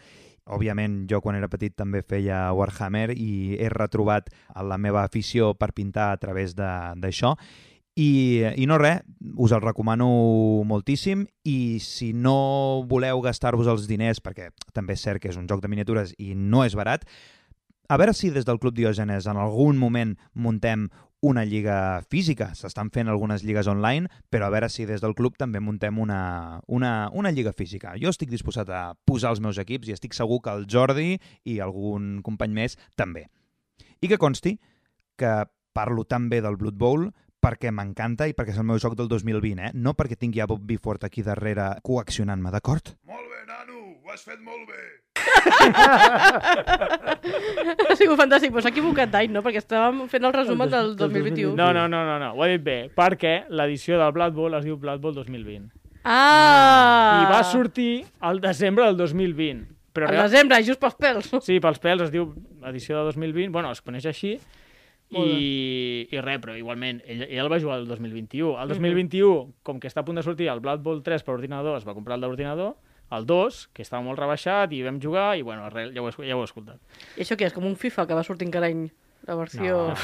[0.43, 4.27] Òbviament, jo quan era petit també feia Warhammer i he retrobat
[4.67, 7.37] la meva afició per pintar a través d'això.
[7.95, 9.03] I, I no res,
[9.37, 10.07] us el recomano
[10.65, 15.45] moltíssim i si no voleu gastar-vos els diners, perquè també és cert que és un
[15.49, 17.05] joc de miniatures i no és barat,
[17.89, 20.87] a veure si des del Club Diògenes en algun moment muntem
[21.23, 22.49] una lliga física.
[22.57, 26.59] S'estan fent algunes lligues online, però a veure si des del club també muntem una,
[26.67, 27.93] una, una lliga física.
[28.01, 31.15] Jo estic disposat a posar els meus equips i estic segur que el Jordi
[31.47, 33.29] i algun company més també.
[34.03, 34.57] I que consti
[35.15, 35.31] que
[35.71, 37.07] parlo tan bé del Blood Bowl
[37.43, 39.71] perquè m'encanta i perquè és el meu joc del 2020, eh?
[39.75, 42.93] No perquè tingui a Bob Bifort aquí darrere coaccionant-me, d'acord?
[43.09, 44.81] Molt bé, nano, ho has fet molt bé.
[47.83, 49.41] Ha sigut fantàstic, però s'ha equivocat d'any, no?
[49.45, 51.55] Perquè estàvem fent el resum El dos- del del 2021.
[51.59, 54.65] No, no, no, no, no, ho he dit bé, perquè l'edició del Blood Bowl es
[54.65, 55.69] diu Blood Bowl 2020.
[56.03, 57.23] Ah!
[57.23, 59.67] I va sortir al desembre del 2020.
[59.93, 61.29] Però Al real- desembre, just pels pèls.
[61.45, 62.33] Sí, pels pèls es diu
[62.65, 64.39] edició de 2020, bueno, es coneix així,
[65.17, 68.55] i, i res, però igualment, ell, ell el va jugar el 2021.
[68.61, 71.77] El 2021, com que està a punt de sortir el Blood Bowl 3 per ordinador,
[71.77, 72.75] es va comprar el d'ordinador,
[73.13, 76.27] el 2, que estava molt rebaixat, i vam jugar, i bueno, res, ja ho, he-
[76.27, 76.79] ja ho he escoltat.
[77.17, 77.53] I això què és?
[77.53, 78.87] Com un FIFA que va sortint cada any?
[79.27, 79.87] La versió...
[79.87, 79.95] No.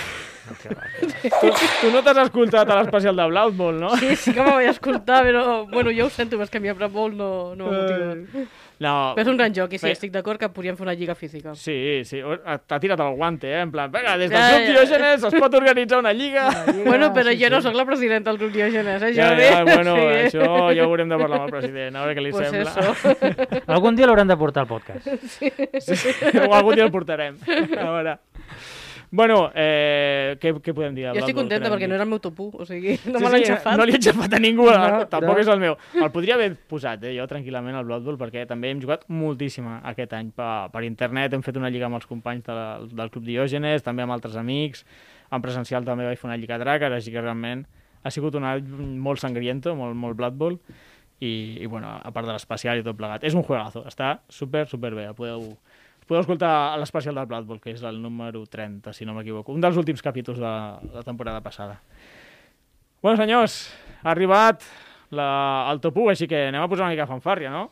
[0.50, 1.50] Tu,
[1.82, 3.90] tu no t'has escoltat a l'especial de Blood Bowl, no?
[4.00, 5.66] Sí, sí que me vaig escoltar, però...
[5.70, 7.82] Bueno, jo ho sento, però és que a mi a Blood Bowl no, no m'ha
[7.82, 8.56] motivat.
[8.80, 9.92] No, Però és un gran joc, i sí, Bé.
[9.92, 11.52] estic d'acord que podríem fer una lliga física.
[11.54, 12.22] Sí, sí,
[12.66, 13.60] t'ha tirat el guante, eh?
[13.66, 14.72] En plan, vinga, des del Ja, Club ja.
[14.86, 16.46] Diògenes es pot organitzar una lliga.
[16.86, 19.44] Bueno, però jo no sóc la presidenta del grup Diògenes, eh, Ja, Jordi?
[19.50, 20.02] ja, bueno, Sí.
[20.30, 22.72] això ja ho haurem de parlar amb el president, a veure què li Pues sembla.
[22.72, 23.62] eso.
[23.68, 25.08] Algun dia l'hauran de portar al podcast.
[26.48, 27.36] o algun dia el portarem.
[27.78, 28.18] A veure.
[29.12, 31.08] Bueno, eh, què, què podem dir?
[31.10, 33.32] Jo estic contenta perquè no era el meu top 1, o sigui, no Sí, me
[33.34, 33.78] l'han sí, xafat.
[33.80, 35.42] No li he xafat a ningú, No, tampoc no.
[35.42, 35.78] és el meu.
[35.98, 39.66] El podria haver posat, eh, jo, tranquil·lament, al Blood Bowl, perquè també hem jugat moltíssim
[39.82, 42.60] aquest any per, per internet, hem fet una lliga amb els companys de,
[42.94, 44.86] del Club Diògenes, també amb altres amics,
[45.34, 47.66] en presencial també vaig fer una lliga drac, així que realment
[48.06, 48.62] ha sigut un any
[49.02, 50.60] molt sangriento, molt, molt Blood Bowl,
[51.20, 53.26] i, i bueno, a part de l'especial i tot plegat.
[53.28, 55.50] És un juegazo, està super, super bé, el podeu,
[56.10, 59.54] podeu escoltar a l'especial del Blood Bowl, que és el número 30, si no m'equivoco,
[59.54, 60.54] un dels últims capítols de
[60.96, 61.78] la temporada passada.
[63.04, 63.70] Bueno, senyors,
[64.02, 64.66] ha arribat
[65.14, 67.70] la, el top 1, així que anem a posar una mica fanfàrria, no?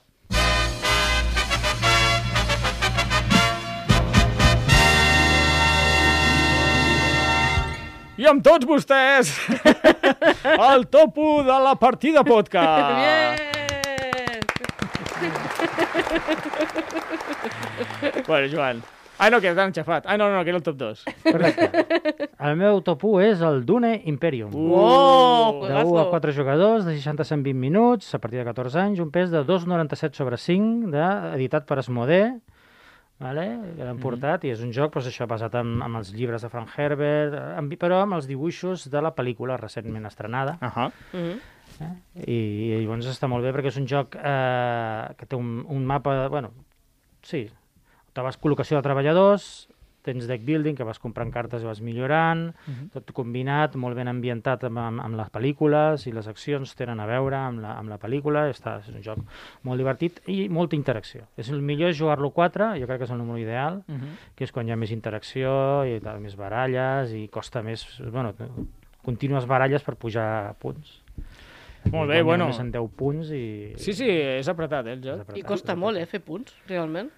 [8.17, 9.33] I amb tots vostès,
[10.71, 12.97] el top 1 de la partida podcast.
[13.01, 13.56] Bien!
[18.27, 18.83] Bueno, Joan.
[19.17, 20.05] Ai, no, que t'han xafat.
[20.05, 20.99] Ai, no, no, que era el top 2.
[21.23, 21.71] Correcte.
[22.37, 24.51] El meu top 1 és el Dune Imperium.
[24.53, 26.11] Oh, de 1 a juegazo.
[26.11, 29.41] 4 jugadors, de 60 a 120 minuts, a partir de 14 anys, un pes de
[29.41, 31.01] 2,97 sobre 5, de,
[31.33, 32.35] editat per Asmodee,
[33.17, 33.47] vale?
[33.73, 36.51] que l'han portat, i és un joc doncs, això basat en, en els llibres de
[36.53, 40.59] Frank Herbert, amb, però amb els dibuixos de la pel·lícula recentment estrenada.
[40.61, 40.91] Uh -huh.
[41.13, 41.37] Mhm.
[41.81, 41.93] Eh?
[42.25, 42.37] I,
[42.79, 46.27] I llavors està molt bé perquè és un joc eh, que té un, un mapa...
[46.29, 46.51] Bueno,
[47.21, 47.47] sí,
[48.13, 49.67] te vas col·locació de treballadors,
[50.07, 52.45] tens deck building, que vas comprant cartes i vas millorant,
[52.93, 57.07] tot combinat, molt ben ambientat amb, amb, amb les pel·lícules i les accions tenen a
[57.09, 59.19] veure amb la, amb la pel·lícula, està, és un joc
[59.67, 61.27] molt divertit i molta interacció.
[61.35, 64.15] És el millor jugar-lo 4, jo crec que és el número ideal, Uh -huh.
[64.35, 68.33] que és quan hi ha més interacció i tal, més baralles i costa més, bueno,
[69.03, 71.03] contínues baralles per pujar punts.
[71.91, 72.45] Molt bé, bueno.
[72.47, 73.43] Només en 10 punts i...
[73.77, 75.21] Sí, sí, és apretat, eh, el joc.
[75.25, 76.11] apretat, I costa és molt, eh, apretat.
[76.11, 77.09] fer punts, realment.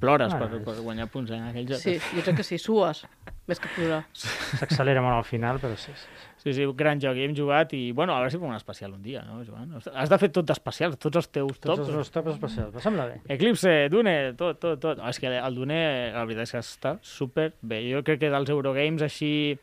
[0.00, 1.78] Plores Bueno, per, és- per guanyar punts en aquell joc.
[1.78, 3.04] Sí, jo crec que sí, sues,
[3.46, 4.00] més que plorar.
[4.12, 6.00] S'accelera molt al final, però sí, sí.
[6.02, 6.30] sí.
[6.44, 7.14] Sí, sí, gran joc.
[7.16, 9.78] Hi hem jugat i, bueno, a veure si fem un especial un dia, no, Joan?
[9.94, 11.86] Has de fer tot d'especials, tots els teus Tots tops.
[11.88, 13.20] els meus tops especials, em sembla bé.
[13.32, 14.98] Eclipse, Dune, tot, tot, tot.
[15.00, 15.78] Oh, és que el Dune,
[16.12, 17.78] la veritat és que està super bé.
[17.88, 19.56] Jo crec que dels Eurogames així,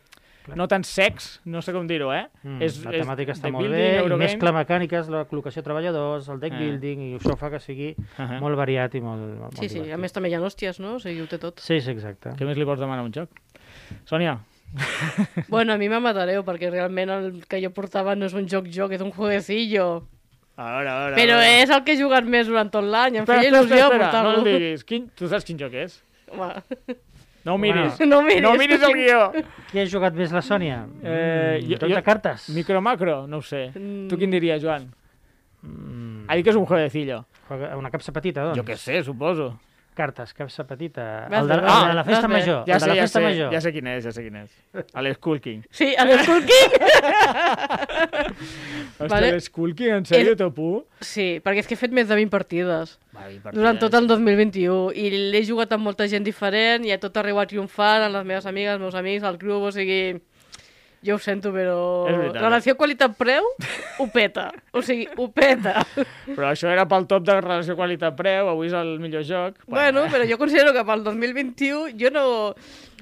[0.45, 0.57] Clar.
[0.57, 2.27] no tan secs, no sé com dir-ho, eh?
[2.43, 5.61] Mm, És- la és temàtica està deck molt building, bé, i mescla mecàniques, la col·locació
[5.61, 6.59] de treballadors, el deck Ah.
[6.59, 9.93] building, i això fa que sigui Uh molt variat i molt, molt Sí, sí, divertit.
[9.93, 10.95] a més també hi ha hòsties, no?
[10.95, 11.59] O sigui, ho té tot.
[11.59, 12.29] Sí, sí, exacte.
[12.31, 13.29] Què més li pots demanar a un joc?
[14.05, 14.39] Sònia,
[15.49, 18.93] Bueno, a mi me matareu, perquè realment el que jo portava no és un joc-joc,
[18.93, 20.07] és un jueguecillo.
[20.57, 21.15] a veure, a veure...
[21.15, 21.61] Però a veure.
[21.63, 24.37] és el que he jugat més durant tot l'any, em feia il·lusió no portar-lo.
[24.39, 24.83] el diguis.
[24.85, 25.09] Quin...
[25.15, 26.01] Tu saps quin joc és?
[26.31, 26.53] Home,
[27.43, 27.99] No ho miris.
[28.05, 28.41] No ho miris.
[28.43, 29.21] No miris el guió.
[29.71, 30.83] Qui ha jugat més la Sònia?
[31.01, 32.49] Eh, Mm, jo- joc de cartes?
[32.53, 33.25] Micro-macro?
[33.27, 33.71] No ho sé.
[33.75, 34.07] Mm.
[34.09, 34.91] Tu quin diries, Joan?
[35.63, 37.25] Mm, Ha dit que és un jueguecillo.
[37.77, 38.57] una capsa petita, doncs?
[38.57, 39.59] Jo què sé, suposo.
[39.93, 41.27] Cartes, capsa petita.
[41.27, 42.33] El de, bé, el de la festa bé.
[42.37, 42.63] major.
[42.65, 43.51] Ja el sé, la ja festa sé, major.
[43.51, 44.49] ja sé quin és, ja sé quin és.
[44.95, 45.65] A l'Skull King.
[45.69, 46.71] Sí, a l'Skull King!
[49.01, 49.31] Hòstia, Vale.
[49.35, 50.69] l'Skull King, en sèrio, És- Topu?
[51.03, 54.07] Sí, perquè és que he fet més de 20 partides Va, i durant tot el
[54.07, 58.15] 2021 i l'he jugat amb molta gent diferent i a tot arreu a triomfant, amb
[58.15, 60.21] les meves amigues, els meus amics, el club, o sigui...
[61.01, 61.77] Jo ho sento, però...
[62.09, 62.29] Eh?
[62.35, 63.47] Relació qualitat-preu,
[63.97, 64.51] ho peta.
[64.71, 65.81] O sigui, ho peta.
[66.27, 69.57] Però això era pel top de relació qualitat-preu, avui és el millor joc.
[69.65, 72.25] Bueno, però jo considero que pel 2021 jo no...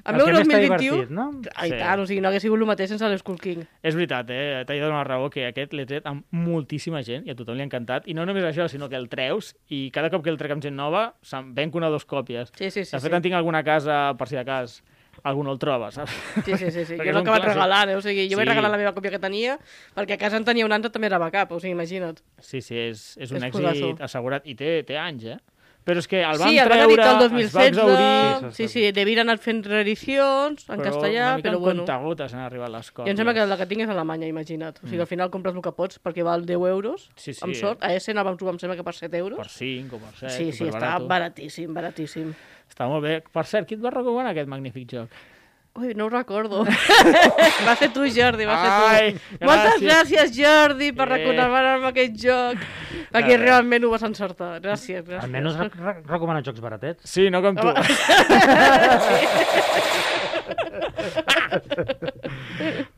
[0.07, 0.79] El meu que més t'ha 2021...
[0.79, 1.25] divertit, no?
[1.59, 1.77] Ai, Sí.
[1.81, 3.65] tant, o sigui, no hagués sigut el mateix sense l'Skull King.
[3.83, 4.62] És veritat, eh?
[4.65, 7.65] T'he de donar raó que aquest l'he tret amb moltíssima gent i a tothom li
[7.65, 8.07] ha encantat.
[8.07, 10.63] I no només això, sinó que el treus i cada cop que el trec amb
[10.63, 12.55] gent nova se'n ven una o dos còpies.
[12.55, 12.95] Sí, sí, sí.
[12.95, 13.15] de fet, sí.
[13.19, 14.79] en tinc alguna casa, per si de cas,
[15.23, 16.12] algú no el troba, saps?
[16.45, 16.97] Sí, sí, sí, sí.
[16.99, 17.95] Jo l'he acabat regalant, eh?
[17.95, 18.53] O sigui, jo vaig Sí.
[18.53, 19.58] regalar la meva còpia que tenia
[19.95, 22.19] perquè a casa en tenia un altre també era backup, o sigui, imagina't.
[22.39, 25.38] Sí, sí, és, és un És èxit assegurat i té, té anys, eh?
[25.88, 28.52] Però és que el van sí, el van editar el es va 2016, exaurir...
[28.54, 31.86] sí, sí, devien anar fent reedicions en castellà, una mica però en bueno.
[31.86, 33.08] comptagotes han arribat les còpies.
[33.08, 34.84] Jo em sembla que la que tinc és alemanya, imagina't.
[34.84, 37.42] O sigui, al final compres el que pots perquè val 10 euros, Sí, sí.
[37.48, 37.82] amb sort.
[37.82, 39.39] A Essen el vam trobar, em sembla que per 7 euros.
[39.39, 42.36] Per 5 o per 7, sí, sí, està baratíssim, baratíssim.
[42.70, 43.20] Està molt bé.
[43.26, 45.20] Per cert, qui et va recomanar aquest magnífic joc?
[45.75, 46.63] Ui, no ho recordo.
[47.67, 48.86] va ser tu, Jordi, va ser tu.
[48.89, 49.12] Ai,
[49.45, 49.86] Moltes gràcies.
[49.86, 51.12] gràcies, Jordi, per Eh.
[51.17, 52.58] recomanar-me aquest joc.
[53.13, 53.41] Perquè res.
[53.45, 54.60] realment ho vas encertar.
[54.62, 55.23] Gràcies, gràcies.
[55.23, 57.05] Almenys re re recomana jocs baratets.
[57.10, 57.67] Sí, no com tu.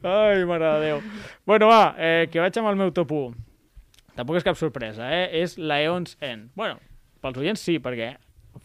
[0.04, 1.02] Ai, mare de Déu.
[1.46, 3.36] Bueno, va, eh, que vaig amb el meu top 1.
[4.18, 5.28] Tampoc és cap sorpresa, eh?
[5.42, 6.50] És l'Eons End.
[6.58, 6.80] Bueno,
[7.24, 8.14] pels oients sí, perquè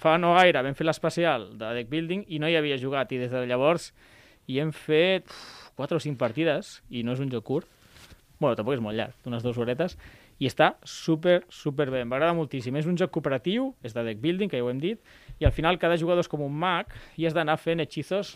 [0.01, 3.21] fa no gaire vam fer l'especial de deck building i no hi havia jugat i
[3.23, 3.93] des de llavors
[4.47, 7.73] hi hem fet uf, 4 o 5 partides i no és un joc curt.
[8.39, 9.97] Bueno, tampoc és molt llarg, d'unes dues horetes
[10.39, 12.03] i està super, super bé.
[12.05, 12.77] M'agrada moltíssim.
[12.77, 15.01] És un joc cooperatiu, és de deck building, que ja ho hem dit,
[15.41, 18.35] i al final cada jugador és com un mag i has d'anar fent hechizos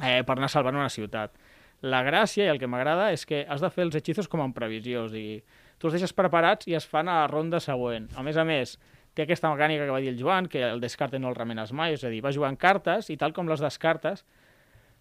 [0.00, 1.34] eh, per anar salvant una ciutat.
[1.80, 4.52] La gràcia i el que m'agrada és que has de fer els hechizos com en
[4.56, 5.40] previsió, o sigui,
[5.80, 8.10] tu els deixes preparats i es fan a la ronda següent.
[8.16, 8.76] A més a més,
[9.20, 11.94] té aquesta mecànica que va dir el Joan, que el descarte no el remenes mai,
[11.94, 14.24] és a dir, vas jugant cartes i tal com les descartes,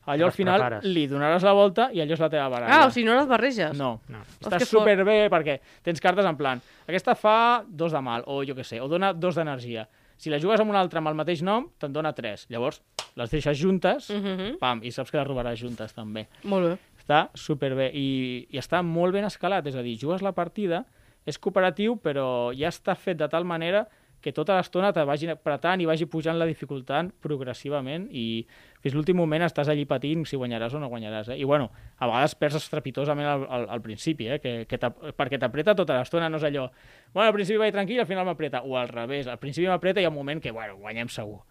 [0.10, 0.86] allò al final prepares.
[0.90, 2.80] li donaràs la volta i allò és la teva baralla.
[2.82, 3.78] Ah, o sigui, no les barreges?
[3.78, 4.22] No, No.
[4.42, 4.82] està que fort.
[4.82, 8.80] superbé perquè tens cartes en plan, aquesta fa dos de mal, o jo que sé,
[8.82, 9.88] o dona dos d'energia.
[10.18, 12.46] Si la jugues amb una altra amb el mateix nom, te'n dona tres.
[12.50, 12.82] Llavors,
[13.16, 14.58] les deixes juntes, Mhm.
[14.60, 16.28] pam, i saps que les robaràs juntes també.
[16.44, 16.78] Molt bé.
[17.00, 20.86] Està superbé i, i està molt ben escalat, és a dir, jugues la partida,
[21.26, 23.88] és cooperatiu, però ja està fet de tal manera
[24.22, 28.46] que tota l'estona te vagi apretant i vagi pujant la dificultat progressivament i
[28.84, 31.32] fins l'últim moment estàs allí patint si guanyaràs o no guanyaràs.
[31.34, 31.40] Eh?
[31.40, 34.40] I bueno, a vegades perds estrepitosament al, al, al principi, eh?
[34.44, 36.70] que, que perquè t'apreta tota l'estona, no és allò...
[37.14, 38.64] Bueno, al principi vaig tranquil, al final m'apreta.
[38.64, 41.42] O al revés, al principi m'apreta i hi ha un moment que, bueno, guanyem segur.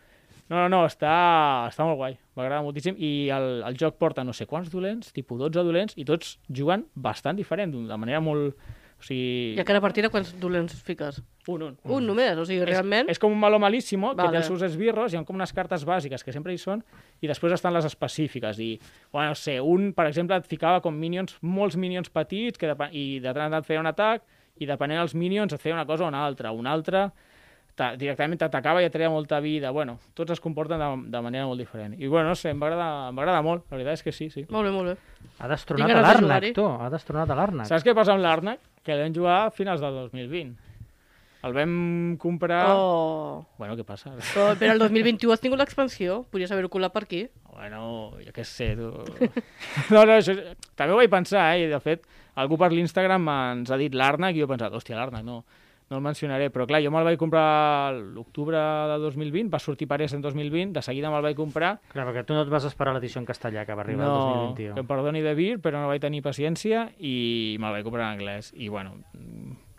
[0.49, 1.13] No, no, no, està,
[1.69, 5.43] està molt guai, m'agrada moltíssim i el, el joc porta no sé quants dolents, tipus
[5.43, 8.57] 12 dolents, i tots juguen bastant diferent, de manera molt,
[8.99, 9.55] O sigui...
[9.55, 11.21] I a cada partida quants dolents fiques?
[11.47, 11.77] Un, un.
[11.85, 13.07] Un només, o sigui, realment...
[13.07, 14.33] És, és com un malo malíssimo, que Vale.
[14.35, 16.83] té els seus esbirros, hi ha com unes cartes bàsiques que sempre hi són,
[17.23, 18.59] i després estan les específiques.
[18.59, 18.73] I,
[19.15, 22.91] bueno, no sé, un, per exemple, et ficava com minions, molts minions petits, que depen-
[22.93, 24.27] i de tant en tant et feia un atac,
[24.59, 26.51] i depenent dels minions et feia una cosa o una altra.
[26.51, 27.05] Un altre
[27.79, 29.71] ta- directament t'atacava i et treia molta vida.
[29.71, 31.95] Bueno, tots es comporten de, de manera molt diferent.
[31.95, 34.11] I bueno, no sé, em va agradar, em va agradar molt, la veritat és que
[34.17, 34.43] sí, sí.
[34.51, 34.97] Molt bé, molt bé.
[35.39, 36.67] Ha destronat de l'Arnac, tu.
[36.67, 37.71] Ha destronat a l'Arnac.
[37.71, 38.59] Saps què passa amb l'Arnac?
[38.89, 40.55] Que l'hem jugat a finals del 2020.
[41.45, 41.73] El vam
[42.19, 42.63] comprar...
[42.73, 43.45] Oh.
[43.61, 44.15] Bueno, què passa?
[44.17, 46.23] Però, però el 2021 has tingut l'expansió.
[46.33, 47.27] Podries haver-ho colat per aquí.
[47.53, 47.83] Bueno,
[48.25, 48.89] jo què sé, tu...
[49.93, 50.35] No, no, això...
[50.73, 51.67] també ho vaig pensar, eh?
[51.67, 52.09] I de fet,
[52.41, 55.43] algú per l'Instagram ens ha dit l'Arnac i jo he pensat, hòstia, l'Arnac, no,
[55.91, 56.51] no el mencionaré.
[56.55, 58.59] Però clar, jo me'l vaig comprar l'octubre
[58.93, 61.79] de 2020, va sortir Parés en 2020, de seguida me'l vaig comprar.
[61.93, 64.19] Clar, perquè tu no et vas esperar l'edició en castellà que va arribar no, el
[64.19, 64.83] que 2021.
[64.83, 68.53] em perdoni de dir, però no vaig tenir paciència i me'l vaig comprar en anglès.
[68.57, 68.99] I bueno,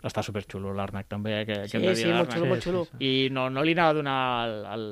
[0.06, 1.44] està superxulo l'Arnac també, eh?
[1.46, 2.82] Que, que hem Sí, de dir sí, molt xulo, molt xulo.
[3.04, 4.16] I no, no li anava a donar
[4.48, 4.84] el, el,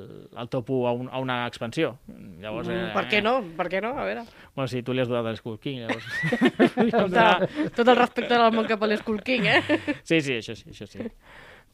[0.45, 1.95] el top 1 a, un, a una expansió.
[2.43, 3.37] Llavors, Mm, per què no?
[3.57, 3.95] Per què no?
[3.97, 4.25] A veure.
[4.55, 6.05] Bueno, sí, tu li has donat el Skull King, llavors...
[6.99, 9.63] Tot, tot el respecte del món cap a l'Skull King, eh?
[10.03, 11.07] Sí, sí, això sí, això sí.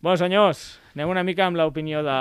[0.01, 2.17] Bueno, senyors, anem una mica amb l'opinió de,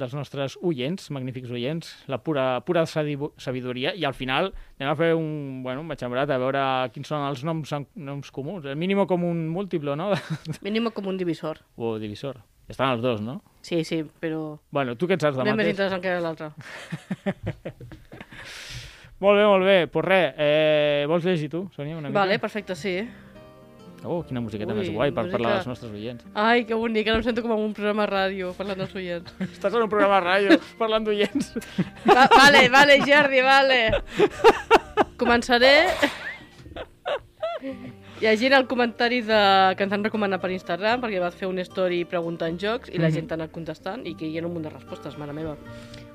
[0.00, 5.10] dels nostres oients, magnífics oients, la pura, pura sabidoria, i al final anem a fer
[5.18, 6.62] un, bueno, un matxembrat a veure
[6.94, 8.64] quins són els noms, noms comuns.
[8.64, 10.08] El mínimo com un múltiple, no?
[10.64, 11.60] Mínimo com un divisor.
[11.76, 12.40] o divisor.
[12.72, 13.42] Estan els dos, no?
[13.60, 14.56] Sí, sí, però...
[14.72, 16.52] Bueno, tu què en saps de és més interessant que l'altre.
[19.22, 19.76] Molt bé, molt bé.
[19.86, 22.18] Pues res, eh, vols llegir tu, Sònia, una mica?
[22.18, 22.96] Vale, perfecte, sí.
[24.04, 26.24] Oh, quina musiqueta Ui, més guai per música- parlar dels nostres oients.
[26.34, 29.34] Ai, que bonic, ara em sento com en un programa de ràdio, parlant dels oients.
[29.54, 31.52] Estàs en un programa de ràdio parlant d'oients.
[32.06, 33.80] Va, vale, vale, Jordi, vale.
[35.22, 35.72] Començaré
[38.22, 39.38] llegint el comentari de...
[39.78, 43.08] que ens han recomanat per Instagram, perquè vas fer un story preguntant jocs i la
[43.08, 43.14] Mhm.
[43.14, 45.56] gent t'ha anat contestant i que hi ha un munt de respostes, mare meva.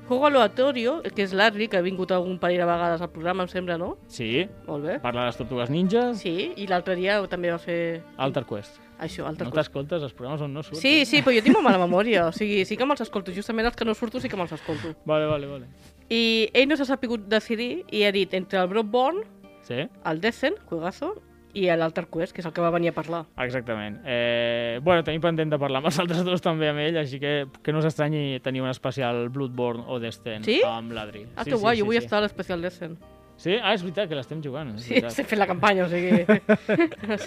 [0.08, 3.48] Juego aleatorio, que és l'Adri, que ha vingut algun parell de vegades al programa, em
[3.52, 3.98] sembla, no?
[4.08, 4.98] Sí, Molt bé.
[5.04, 8.80] parla de les tortugues ninjas, Sí, i l'altre dia també va fer Alter Quest.
[8.98, 10.80] això, altre No t'escoltes els programes on no surts?
[10.80, 13.66] Sí, sí, però jo tinc molt mala memòria, o sigui, sí que me'ls escolto, justament
[13.68, 14.94] els que no surto sí que me'ls escolto.
[15.04, 15.66] Vale, vale, vale.
[16.08, 19.24] I ell no s'ha sapigut decidir i ha dit entre el Bloodborne,
[19.68, 19.74] Sí,
[20.06, 21.20] el Descent, juegazo,
[21.54, 23.24] i l'Alter Quest, que és el que va venir a parlar.
[23.38, 24.00] exactament.
[24.04, 27.46] Eh, bueno, tenim pendent de parlar amb els altres dos també amb ell, així que
[27.62, 30.60] que no s'estranyi tenir un especial Bloodborne o Destin Sí?
[30.64, 31.26] amb l'Adri.
[31.36, 32.98] Ah, sí, que guai, sí, jo vull sí, estar a l'especial Descent.
[33.38, 33.54] Sí?
[33.62, 34.74] Ah, és veritat que l'estem jugant.
[34.74, 36.24] És Sí, estic fent la campanya, o sigui...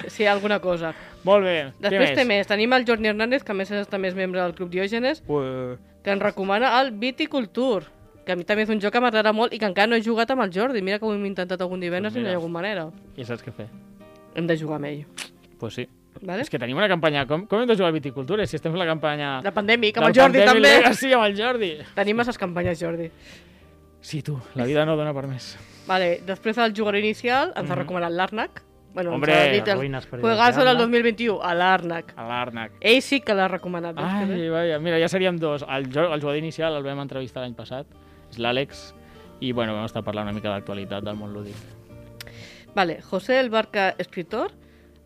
[0.10, 0.94] sí, alguna cosa.
[1.24, 2.28] Molt bé, Després què té més?
[2.42, 2.48] més.
[2.48, 5.78] Tenim el Jordi Hernández, que a més és, també és membre del Club Diògenes, Uh,
[6.04, 7.86] que ens recomana el Viticulture,
[8.26, 10.04] que a mi també és un joc que m'agrada molt i que encara no he
[10.04, 10.82] jugat amb el Jordi.
[10.82, 12.90] Mira que ho hem intentat algun divendres Pues i no hi ha hagut manera.
[13.16, 13.70] I saps què fer?
[14.36, 15.04] Hem de jugar amb ell.
[15.60, 15.88] Pues sí.
[16.22, 16.44] Vale?
[16.44, 17.26] És que tenim una campanya...
[17.28, 19.38] Com, com hem de jugar a viticultura si estem fent la campanya...
[19.46, 20.65] La pandèmic, amb el Jordi també.
[20.67, 21.72] Legacy amb el Jordi.
[21.96, 23.10] Tenim masses campanyes, Jordi.
[24.02, 25.54] Sí, tu, la vida no dona per més.
[25.88, 28.63] Vale, després del jugador inicial ens ha recomanat l'Arnac.
[28.94, 30.82] Bueno, Hombre, ens ha dit el juegazo del d'Arnac.
[30.89, 32.13] 2021, a l'Arnac.
[32.20, 32.74] A l'Arnac.
[32.82, 34.02] Ell sí que l'ha recomanat.
[34.02, 35.63] Ai, vaja, mira, ja seríem dos.
[35.63, 37.88] El, el jugador inicial el vam entrevistar l'any passat,
[38.34, 38.89] és l'Àlex,
[39.39, 41.81] i bueno, vam estar parlant una mica d'actualitat del món lúdic.
[42.76, 44.52] Vale, José el Barca Escritor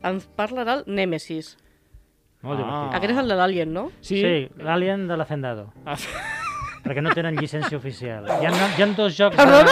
[0.06, 1.58] ens parla del Nemesis.
[2.45, 2.63] Molt Ah.
[2.63, 2.95] divertit.
[2.99, 3.91] Aquest és el de l'Alien, no?
[4.01, 4.21] Sí?
[4.21, 5.71] Sí, l'Alien de l'Hacendado.
[5.86, 5.95] Ah,
[6.86, 8.28] perquè no tenen llicència oficial.
[8.30, 9.38] Hi ha, hi ha dos jocs...
[9.38, 9.65] De...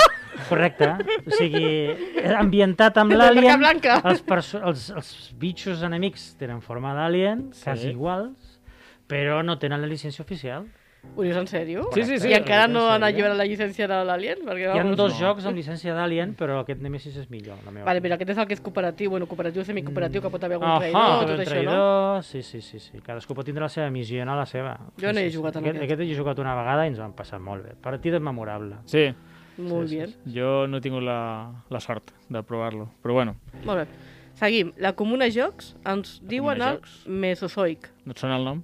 [0.49, 0.87] Correcte.
[1.27, 1.93] O sigui,
[2.35, 3.99] ambientat amb l'Alien, Blanca.
[4.09, 4.23] els,
[4.57, 7.63] els, els bitxos enemics tenen forma d'Alien, Sí.
[7.67, 8.57] quasi iguals,
[9.07, 10.65] però no tenen la llicència oficial.
[11.15, 11.83] Ho dius en sèrio?
[11.93, 12.29] Sí, sí, sí.
[12.31, 14.39] I encara no han alliberat la llicència de l'Alien?
[14.47, 15.19] Perquè, Hi ha dos no.
[15.19, 18.39] jocs amb llicència d'Alien, però aquest Nemesis és millor, la meva Vale, mira, aquest és
[18.41, 20.79] el que és cooperatiu, bueno, cooperatiu, semicooperatiu, que pot haver algun Ahà.
[20.79, 21.51] traïdor, Tot això, no?
[21.51, 22.97] traïdor, sí, sí, sí, sí.
[23.05, 24.79] Cadascú pot tindre la seva missió a la seva.
[24.97, 25.75] Jo no sí, he sí, jugat en aquest.
[25.83, 25.91] aquest.
[25.99, 27.75] Aquest he jugat una vegada i ens vam passar molt bé.
[27.81, 28.77] Partida memorable.
[28.85, 29.13] sí,
[29.55, 30.13] Molt Sí, sí, bien.
[30.33, 33.35] jo no he tingut la, la sort de provar-lo, però bueno,
[33.65, 33.87] Molt bé.
[34.33, 34.71] Seguim.
[34.77, 37.07] La Comuna Jocs ens diuen Comuna el Jocs.
[37.07, 37.91] Mesozoic.
[38.05, 38.63] no et sona el nom?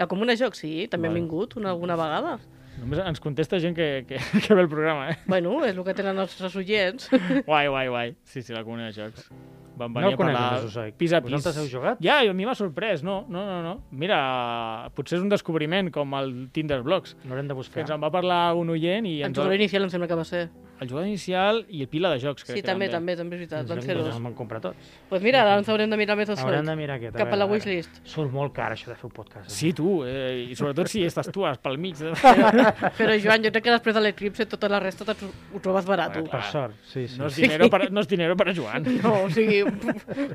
[0.00, 1.18] La Comuna Jocs, sí, també Vale.
[1.18, 2.38] ha vingut una, alguna vegada.
[2.80, 5.18] Només ens contesta gent que, que, que ve el programa, eh?
[5.28, 7.10] Bueno, és el que tenen els nostres oients.
[7.48, 8.14] Guai, guai, guai.
[8.24, 9.26] Sí, sí, la comunitat de jocs.
[9.80, 10.94] Van No venir el a parlar conec, el Mesozoic.
[11.00, 11.32] pis a pis.
[11.32, 12.00] Vosaltres heu jugat?
[12.04, 13.02] Ja, a mi m'ha sorprès.
[13.04, 13.74] No, no, no, no.
[13.92, 17.84] Mira, potser és un descobriment com el Tinder Blocks, L'haurem de que buscar.
[17.84, 19.54] ens en va parlar un oient i El ens va...
[19.56, 20.46] inicial em sembla que va ser.
[20.80, 23.66] El jugador inicial i pila de jocs, crec Sí, que també, també, també és veritat,
[23.68, 24.22] van Doncs ser doncs dos.
[24.24, 24.92] van comprar tots.
[25.10, 27.16] Pues mira, ara ens haurem de mirar més el Haurem de mirar aquest.
[27.20, 28.00] Cap a la veure, wishlist.
[28.08, 29.50] Surt molt car, això de fer un podcast.
[29.50, 29.54] eh?
[29.54, 31.96] Sí, tu, eh, i sobretot si estàs tu pel mig.
[32.00, 32.12] De...
[32.98, 36.14] Però, Joan, jo crec que després de l'Eclipse tota la resta ho trobes barat.
[36.14, 37.18] Bueno, Per sort, sí, sí.
[37.18, 38.88] No és dinero per, no és dinero per a Joan.
[39.04, 39.62] No, o sigui,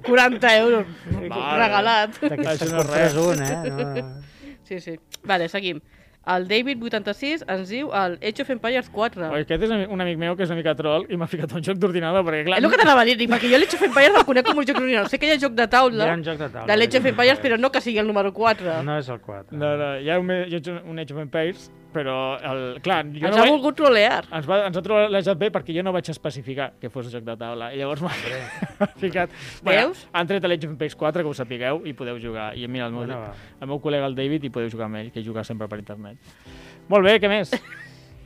[0.06, 0.86] 40 euros
[1.30, 1.58] Vale.
[1.60, 2.16] regalat.
[2.22, 3.22] D'aquests Això no és compres res.
[3.26, 4.02] un, eh?
[4.02, 4.22] No...
[4.66, 4.96] Sí, sí.
[5.24, 5.80] Vale, seguim.
[6.26, 9.28] El David86 ens diu el Age of Empires 4.
[9.30, 11.62] Oi, aquest és un amic meu que és una mica troll i m'ha ficat un
[11.62, 12.58] joc d'ordinador, perquè clar...
[12.58, 14.66] És el que t'anava a dir, perquè jo l'Age of Empires el conec com un
[14.66, 15.10] joc d'ordinador.
[15.14, 16.66] Sé que hi ha joc de taula, Gran joc de taula.
[16.72, 18.82] de l'Age of Empires, però no que sigui el número 4.
[18.90, 19.54] No és el 4.
[19.54, 23.30] No, no, hi ha un, hi ha un Age of Empires, però, el, clar, jo
[23.30, 23.54] Ens no ha vaig...
[23.54, 24.26] volgut trolear.
[24.28, 27.38] Ens, va, ens ha l'Age bé perquè jo no vaig especificar que fos joc de
[27.40, 27.72] taula.
[27.72, 28.12] I llavors m'ha
[29.04, 29.34] ficat...
[29.66, 30.04] Veus?
[30.12, 32.52] han tret l'Age of Empires 4, que ho sapigueu, i podeu jugar.
[32.60, 33.22] I mira, el meu, Bueno,
[33.62, 36.20] el meu col·lega, el David, i podeu jugar amb ell, que juga sempre per internet.
[36.92, 37.56] Molt bé, què més?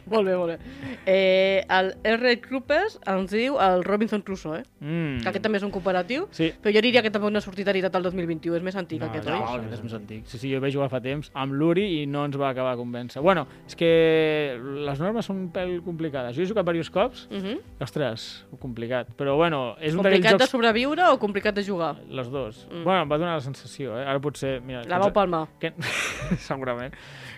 [0.10, 0.58] Molt bé, molt bé.
[1.06, 2.36] Eh, el R.
[2.38, 4.63] Troopers ens diu el Robinson Crusoe, eh?
[4.80, 5.22] Mm.
[5.24, 6.52] que aquest també és un cooperatiu, Sí.
[6.62, 9.08] però jo diria que tampoc no ha sortit editat el 2021, és més antic No,
[9.08, 9.39] aquest, no, oi?
[9.39, 10.26] No, aquest és més antic.
[10.26, 12.82] Sí, sí, jo vaig jugar fa temps amb l'Uri i no ens va acabar de
[12.82, 13.22] convèncer.
[13.22, 16.36] Bueno, és que les normes són un pèl complicades.
[16.36, 17.60] Jo he jugat diversos cops, Uh -huh.
[17.80, 19.08] ostres, complicat.
[19.17, 20.52] Però bueno, és un Complicat d'aquells de jocs...
[20.52, 21.95] sobreviure o complicat de jugar?
[22.10, 22.67] Les dos.
[22.72, 22.84] Mm.
[22.84, 24.06] Bueno, em va donar la sensació, eh?
[24.06, 24.62] Ara potser...
[24.62, 25.48] Mira, La que vau ens- palmar.
[25.60, 25.74] que,
[26.38, 26.93] segurament,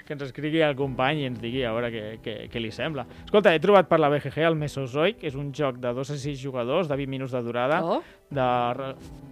[0.06, 3.06] que ens escrigui el company i ens digui a veure què, què, què li sembla.
[3.26, 6.40] Escolta, he trobat per la BGG el Mesozoic, és un joc de 2 a 6
[6.42, 8.02] jugadors, de 20 minuts de durada, Oh.
[8.30, 8.48] de,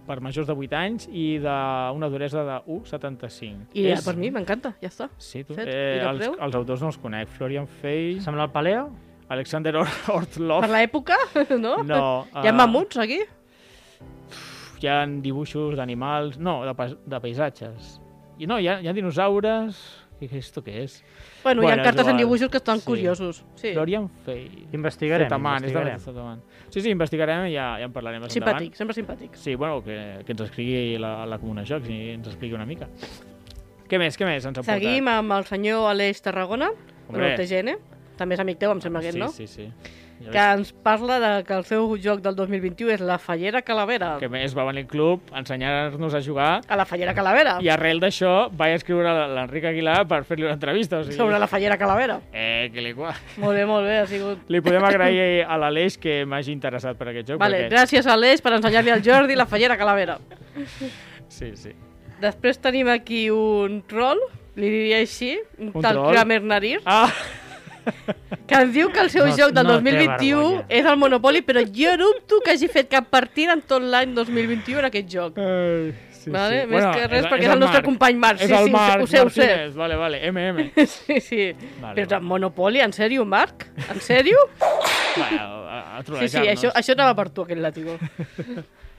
[0.06, 3.70] per majors de 8 anys i d'una duresa de 1,75.
[3.74, 4.04] I és...
[4.04, 5.08] per mi m'encanta, ja està.
[5.18, 5.54] Sí, tu.
[5.54, 5.68] Fet.
[5.70, 7.28] Eh, els, els autors no els conec.
[7.38, 8.88] Florian Fay, Sembla el Paleo?
[9.30, 10.64] Alexander Or Ortlov.
[10.66, 11.16] Per l'època,
[11.64, 11.76] no?
[11.86, 12.02] No.
[12.34, 13.20] Hi ha eh, mamuts aquí?
[14.80, 16.38] Hi ha dibuixos d'animals...
[16.40, 17.98] No, de, pas, de paisatges.
[18.40, 19.80] I no, hi ha, hi ha dinosaures...
[20.20, 20.98] I què esto què és?
[21.42, 22.84] Bueno, hi Bueno, ha és cartes en dibuixos que estan Sí.
[22.86, 23.44] curiosos.
[23.56, 23.72] Sí.
[23.72, 24.66] Florian Fay.
[24.72, 25.98] Investigarem, Zetaman, és de investigarem.
[26.04, 26.42] Zetaman.
[26.68, 28.60] Sí, sí, investigarem i ja, ja en parlarem més endavant.
[28.62, 29.34] Simpàtic, sempre simpàtic.
[29.34, 32.88] Sí, bueno, que, que ens escrigui la, la Comuna Jocs i ens expliqui una mica.
[33.88, 35.18] Què més, què més ens ha Seguim portat?
[35.18, 36.70] amb el senyor Aleix Tarragona,
[37.08, 37.32] Hombre.
[37.32, 37.78] el TGN.
[38.20, 39.28] També és amic teu, em sembla aquest, sí, no?
[39.32, 39.70] Sí, sí,
[40.20, 44.16] ja Que ens parla de que el seu joc del 2021 és la Fallera Calavera.
[44.20, 47.58] que més va venir al club a ensenyar-nos a jugar A la Fallera Calavera.
[47.60, 50.98] i arrel d'això vaig escriure a l'Enric Aguilar per fer-li una entrevista.
[50.98, 52.20] O sigui, Sobre la Fallera Calavera.
[52.32, 54.38] Eh, que li, qua- Molt bé, molt bé, ha sigut...
[54.48, 57.38] li podem agrair a l'Aleix que m'hagi interessat per aquest joc.
[57.40, 57.70] Vale, perquè...
[57.74, 60.18] gràcies a Aleix per ensenyar-li al Jordi la Fallera Calavera.
[61.28, 61.72] Sí, sí.
[62.20, 64.18] Després tenim aquí un troll,
[64.60, 66.12] li diria així, un, Un tal troll?
[66.12, 67.08] Kramer Narir, Ah,
[68.46, 70.64] que ens diu que el seu No- joc del no té 2021 vergonya.
[70.68, 74.78] és el Monopoly, però jo dubto que hagi fet cap partida en tot l'any 2021
[74.80, 75.38] en aquest joc.
[75.38, 76.62] Ai, sí, Vale?
[76.62, 76.66] sí.
[76.68, 78.40] Més que res, perquè és el nostre company Marc.
[78.40, 79.68] És Sí, el sí, Marc ho sé, ho sé.
[79.74, 80.70] Vale, vale, MM.
[80.86, 81.52] Sí, sí.
[81.80, 82.26] Vale, Però vale.
[82.26, 83.68] Monopoly, en sèrio, Marc?
[83.88, 84.38] En sèrio?
[85.16, 87.98] Bueno, a, a Sí, sí, això, això anava per tu, aquest làtigo.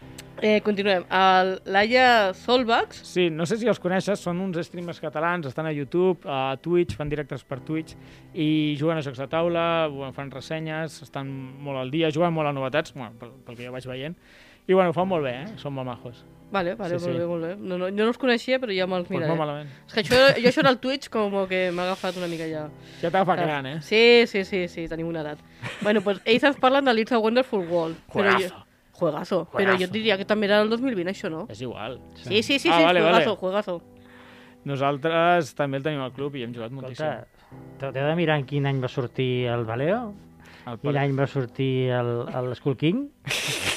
[0.41, 1.03] Eh, continuem.
[1.09, 5.71] El Laia Solvax, Sí, no sé si els coneixes, són uns streamers catalans, estan a
[5.71, 7.93] YouTube, a Twitch, fan directes per Twitch
[8.33, 11.29] i juguen a jocs de taula, fan ressenyes, estan
[11.61, 14.15] molt al dia, juguen molt a novetats, bueno, pel, pel que jo vaig veient,
[14.67, 15.51] i bueno, ho fan molt bé, eh?
[15.61, 16.23] són molt majos.
[16.51, 17.19] Vale, vale, Sí, molt sí.
[17.21, 17.51] bé, molt bé.
[17.61, 19.29] No, no, jo no els coneixia, però ja me'ls Pues miraré.
[19.29, 19.69] molt malament.
[19.87, 22.65] És que això, jo això del Twitch com que m'ha agafat una mica ja.
[22.99, 23.77] Ja t'agafa gran, eh?
[23.81, 25.39] Sí, sí, sí, sí, tenim una edat.
[25.81, 27.95] bueno, pues ells ens parlen de l'It's a Wonderful World.
[28.11, 28.49] Però Juegazo.
[28.55, 28.65] jo...
[29.01, 29.41] Juegazo.
[29.51, 29.93] Però jo Juegazo.
[29.97, 31.47] diria que també era el 2020, això, no?
[31.49, 31.99] És igual.
[32.21, 33.41] Sí, sí, sí, sí, Ah, vale, juegazo, vale.
[33.41, 33.81] juegazo.
[34.63, 37.07] Nosaltres també el tenim al club i hem jugat moltíssim.
[37.07, 40.13] Escolta, t'heu de mirar en quin any va sortir el Valeo?
[40.69, 43.07] El Quin any va sortir el, el Skull King?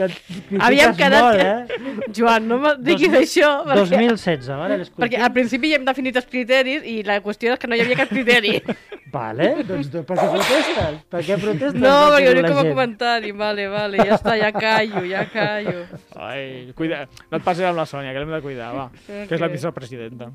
[0.00, 2.12] Havíem quedat Molt, que- eh?
[2.16, 4.78] Joan, no me diguis Dos- això, perquè, 2016, vale?
[4.96, 7.80] perquè al principi ja hem definit els criteris i la qüestió és que no hi
[7.84, 8.54] havia cap criteri.
[9.10, 10.98] Vale, doncs per què protestes?
[11.10, 11.78] Per què protestes?
[11.80, 13.32] No, perquè la com a comentari.
[13.36, 15.86] Vale, vale, ja està, ja callo, ja callo.
[16.20, 18.86] Ai, cuida, no et passis amb la Sònia, que l'hem de cuidar, va.
[19.08, 20.30] Que és la vicepresidenta.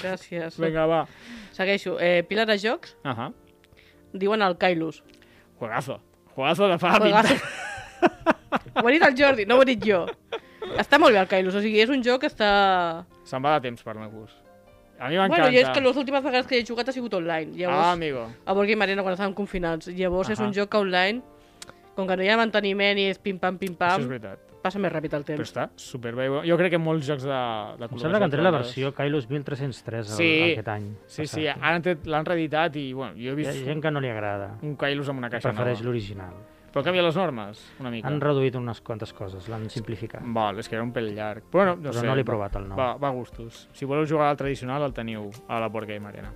[0.00, 0.58] Gràcies.
[0.60, 1.04] Vinga, va.
[1.56, 1.96] Segueixo.
[2.00, 3.30] Eh, Pilar de Jocs Ahà.
[4.12, 5.02] diuen el Kailus.
[5.60, 6.00] Juegazo.
[6.34, 7.34] Juegazo de fa Juegazo.
[7.34, 7.70] 20
[8.80, 10.04] Ho ha dit el Jordi, no ho he dit jo.
[10.80, 12.50] Està molt bé el Kailus, o sigui, és un joc que està...
[13.28, 14.39] Se'n va de temps per meu gust.
[15.00, 15.42] A mi m'encanta.
[15.48, 17.52] Bueno, jo és que les últimes vegades que he jugat ha sigut online.
[17.56, 18.26] Llavors, Ah, amigo.
[18.44, 19.88] a Board Game Arena quan estàvem confinats.
[19.88, 20.46] Llavors és Ahà.
[20.46, 21.22] un joc que online,
[21.96, 24.38] com que no hi ha manteniment i és pim-pam, Això és pim-pam, veritat.
[24.62, 25.54] passa més ràpid el Però temps.
[25.54, 26.28] està superbé.
[26.46, 27.28] Jo crec que molts jocs de,
[27.80, 30.52] de Em sembla que han tret la versió Kailus 1303 el, Sí.
[30.52, 30.94] aquest any.
[31.06, 31.34] Sí, passat.
[31.34, 34.08] sí, ara l'han reeditat i, bueno, jo he Hi ha vist gent que no li
[34.08, 34.58] agrada.
[34.62, 35.86] un Kailus amb una caixa Prefereix nova.
[35.86, 36.34] l'original.
[36.70, 38.06] Però canvia les normes, una mica.
[38.06, 40.22] Han reduït unes quantes coses, l'han simplificat.
[40.24, 41.42] Val, és que era un pel llarg.
[41.50, 42.06] Bueno, no Però sé.
[42.06, 42.78] no l'he va- provat, el nou.
[42.78, 43.68] Va, va a gustos.
[43.72, 46.30] Si voleu jugar al tradicional, el teniu a la Board Game Arena.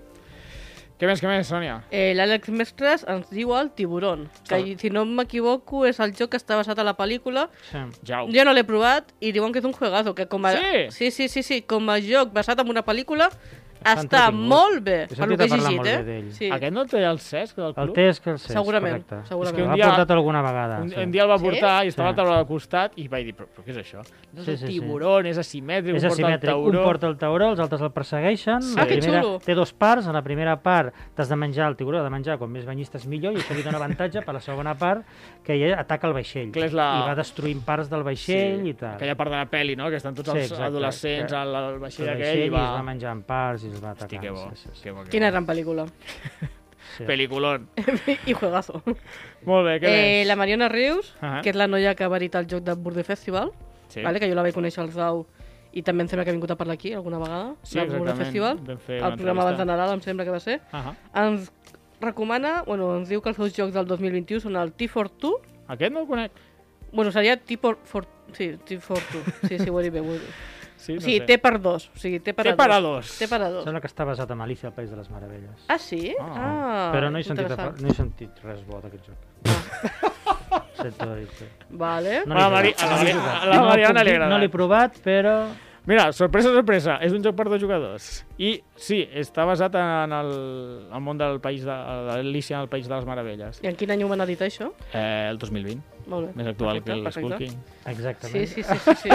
[0.98, 1.80] Què més, què més, Sònia?
[1.90, 6.38] Eh, L'Àlex Mestres ens diu el Tiburón, que si no m'equivoco és el joc que
[6.38, 7.48] està basat a la pel·lícula.
[7.70, 7.78] Sí.
[8.06, 8.28] Jau.
[8.30, 10.52] Jo no l'he provat i diuen que és un juegazo, que com a...
[10.52, 10.86] Sí?
[10.90, 13.28] Sí, sí, sí, sí, com a joc basat en una pel·lícula
[13.84, 16.24] Està molt bé, per lo que he a llegit, eh?
[16.32, 16.50] Sí.
[16.50, 17.94] Aquest no el té el Cesc del El club?
[17.94, 19.28] test que el Cesc, Segurament, correcte.
[19.28, 19.54] segurament.
[19.58, 20.80] És que un dia- portat alguna vegada.
[20.82, 20.96] Un, sí.
[21.00, 21.44] un dia el va Sí?
[21.44, 22.22] portar i estava a la Sí.
[22.24, 24.02] taula de costat i vaig dir, però, però què és això?
[24.32, 24.72] No és Sí, el sí, sí.
[24.80, 26.56] tiburón, és asimètric, És un porta el asimètric.
[26.56, 26.84] Un tauró.
[26.84, 28.62] porta el tauró, els altres el persegueixen.
[28.62, 28.74] Sí.
[28.76, 29.38] La Ah, que primera, xulo.
[29.40, 30.06] Té dos parts.
[30.06, 33.32] En la primera part t'has de menjar el tiburó, de menjar com més banyistes millor,
[33.34, 35.04] i això li dona avantatge per la segona part,
[35.44, 36.50] que ella ataca el vaixell.
[36.52, 38.94] Que és la- I va destruint parts del vaixell i tal.
[38.94, 39.90] Aquella part de la pel·li, no?
[39.90, 42.64] Que estan tots Sí, els adolescents que- al, vaixell el aquell i va...
[42.64, 44.06] es va menjar en parts i es va atacar.
[44.06, 44.82] Hosti, que bo, Sí, sí, sí.
[44.82, 45.32] que bo, que Quina bo.
[45.32, 45.86] gran pel·lícula.
[46.96, 47.04] Sí.
[47.04, 47.68] Peliculón.
[48.26, 48.82] I juegazo.
[49.44, 50.26] Molt bé, què Eh, més?
[50.28, 51.40] la Mariona Rius, Ahà.
[51.42, 53.50] que és la noia que ha verit el joc de Burde Festival,
[53.88, 54.20] Sí, vale?
[54.20, 55.24] que jo la vaig conèixer al Zau
[55.72, 58.14] i també em sembla que ha vingut a parlar aquí alguna vegada, Sí, del Burde.
[58.14, 58.78] Festival, el
[59.16, 59.64] programa abans de.
[59.64, 60.60] Nadal, em sembla que va ser.
[60.72, 60.94] Ahà.
[61.14, 61.50] Ens
[62.00, 66.00] recomana, bueno, ens diu que els seus jocs del 2021 són el T42, Aquest no
[66.02, 66.32] el conec.
[66.92, 70.18] bueno, seria T for, for, sí, T42, sí, sí, ho he dit bé, ho he
[70.18, 70.30] dit.
[70.84, 71.26] Sí, O no sigui, sé.
[71.30, 73.06] T per dos, o sigui, T per Té a per a dos.
[73.08, 73.18] dos.
[73.22, 73.64] T per a dos.
[73.64, 75.64] Sembla que està basat en Alicia al País de les Meravelles.
[75.72, 76.12] Ah, sí?
[76.20, 76.32] Ah.
[76.36, 77.80] Ah, Però no he, sentit, interessant.
[77.80, 79.18] no he sentit res bo d'aquest joc.
[80.74, 81.48] Sento dir-te.
[81.70, 82.22] Vale.
[82.26, 82.74] No A la, Mari...
[82.76, 84.30] a la, a la No Mariana li agrada.
[84.34, 85.36] No l'he provat, però...
[85.86, 88.04] Mira, sorpresa, sorpresa, és un joc per dos jugadors.
[88.40, 90.30] I sí, està basat en el,
[90.88, 91.74] el món del país de,
[92.08, 93.60] l'Alicia en el País de les Meravelles.
[93.60, 94.70] I en quin any ho van editar, això?
[94.94, 96.32] Eh, el 2020, Molt bé.
[96.40, 97.36] més actual Perfecte, que el Skull.
[97.36, 97.58] King.
[97.92, 98.46] Exactament.
[98.48, 98.94] Sí, sí, sí, sí.
[99.02, 99.10] sí.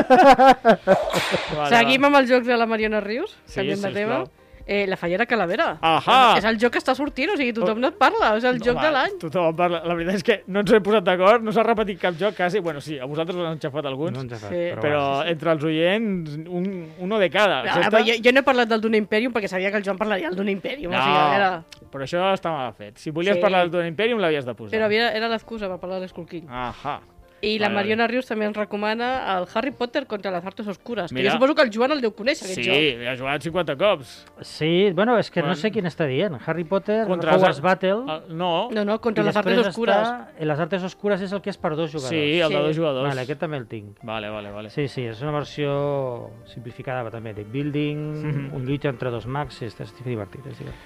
[1.57, 4.19] Vale, Seguim amb els jocs de la Mariona Rius, Sí, canviem de tema.
[4.21, 4.38] sisplau.
[4.69, 5.79] Eh, la Fallera Calavera.
[5.81, 6.37] Ahà!
[6.37, 8.75] És el joc que està sortint, o sigui, tothom no et parla, és el joc
[8.77, 9.15] Home, de l'any.
[9.23, 9.79] Tothom parla.
[9.83, 12.59] La veritat és que no ens hem posat d'acord, no s'ha repetit cap joc quasi.
[12.61, 14.61] Bueno, sí, a vosaltres us han xafat alguns, No fet, Sí.
[14.75, 15.27] però, però va.
[15.31, 17.63] entre els oients, un, uno de cada.
[17.63, 19.97] Però està- jo, jo no he parlat del Duna Imperium perquè sabia que el Joan
[19.97, 20.91] parlaria del Duna Imperium.
[20.93, 22.97] No, O sigui, era, però això està mal fet.
[22.97, 23.41] Si volies Sí.
[23.41, 24.77] parlar del Dune Imperium, l'havies de posar.
[24.77, 26.45] però havia, era l'excusa per parlar de l'Skull King.
[26.47, 26.99] Ahà.
[27.41, 31.23] I la Mariona Rius també ens recomana el Harry Potter contra les artes oscures, Mira.
[31.23, 33.07] que jo suposo que el Joan el deu conèixer, aquest Sí, joc.
[33.07, 34.25] ha jugat 50 cops.
[34.41, 35.55] Sí, bueno, és que Bueno.
[35.55, 36.35] no sé quin està dient.
[36.45, 38.03] Harry Potter, Contra Contra les- Hogwarts Battle...
[38.27, 39.95] El, no, No, no, contra i les artes oscures.
[39.95, 40.27] Està...
[40.45, 42.09] Les artes oscures és el que és per dos jugadors.
[42.09, 42.53] sí, el Sí.
[42.53, 43.07] de dos jugadors.
[43.09, 43.97] Vale, aquest també el tinc.
[44.03, 44.69] Vale, vale, vale.
[44.69, 48.53] Sí, sí, és una versió simplificada també, de building, Mhm.
[48.55, 50.81] un lluita entre dos mags, sí, és, és divertit, és divertit.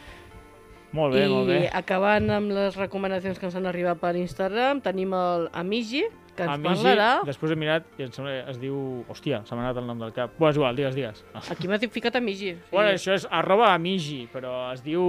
[0.94, 1.62] Molt bé, I molt bé.
[1.74, 6.04] acabant amb les recomanacions que ens han arribat per Instagram, tenim el Amigi,
[6.38, 7.08] que ens Amigi, parlarà...
[7.26, 8.76] després he mirat i em sembla es diu...
[9.10, 10.36] Hòstia, se m'ha anat el nom del cap.
[10.38, 11.24] Bueno, és igual, digues, digues.
[11.50, 12.54] Aquí m'ha ficat Amigi.
[12.54, 12.70] Sí.
[12.72, 15.02] Bueno, això és arroba Amigi, però es diu...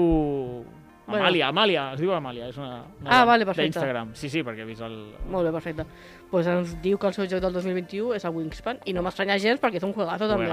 [1.04, 1.20] Bueno.
[1.20, 2.78] Amàlia, Amàlia, es diu Amàlia, és una...
[3.02, 3.66] una Ah, vale, perfecte.
[3.74, 4.14] D'Instagram.
[4.16, 4.94] Sí, sí, perquè he vist el...
[5.28, 5.84] Molt bé, perfecte.
[6.30, 9.36] Pues ens diu que el seu joc del 2021 és el Wingspan, i no m'estranya
[9.42, 10.48] gens perquè és un juegazo també.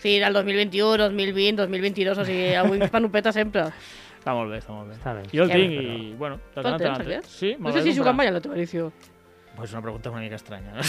[0.00, 3.66] Sí, del 2021, 2020, 2022, o sigui, el Wingspan ho peta sempre.
[4.22, 4.94] Està molt bé, està molt bé.
[5.00, 5.22] Està bé.
[5.34, 6.36] Jo el tinc però- i, bueno...
[6.38, 7.26] de Tu el tant en tant- aquest?
[7.28, 8.92] Sí, No sé si he jugat mai a la teva edició.
[9.56, 10.72] Pues és una pregunta una mica estranya.
[10.72, 10.82] No?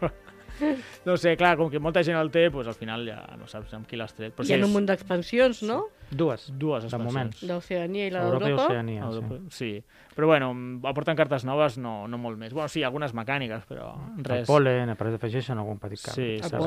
[0.00, 0.10] No,
[1.04, 1.16] no.
[1.18, 3.88] sé, clar, com que molta gent el té, pues al final ja no saps amb
[3.90, 4.32] qui l'has tret.
[4.36, 5.80] Però Hi ha sí, un és munt d'expansions, no?
[6.14, 7.32] Dues, dues de moment.
[7.34, 7.48] expansions.
[7.50, 8.52] D'Oceania i la Europa i.
[8.54, 9.02] Oceania.
[9.02, 9.82] Europa, Sí.
[9.82, 9.84] sí.
[10.14, 10.52] Però bueno,
[10.88, 12.54] aporten cartes noves, no, no molt més.
[12.54, 14.46] Bueno, sí, algunes mecàniques, però El res.
[14.46, 16.14] polen, a part d'afegeixen algun petit canvi.
[16.14, 16.62] Sí, El saps?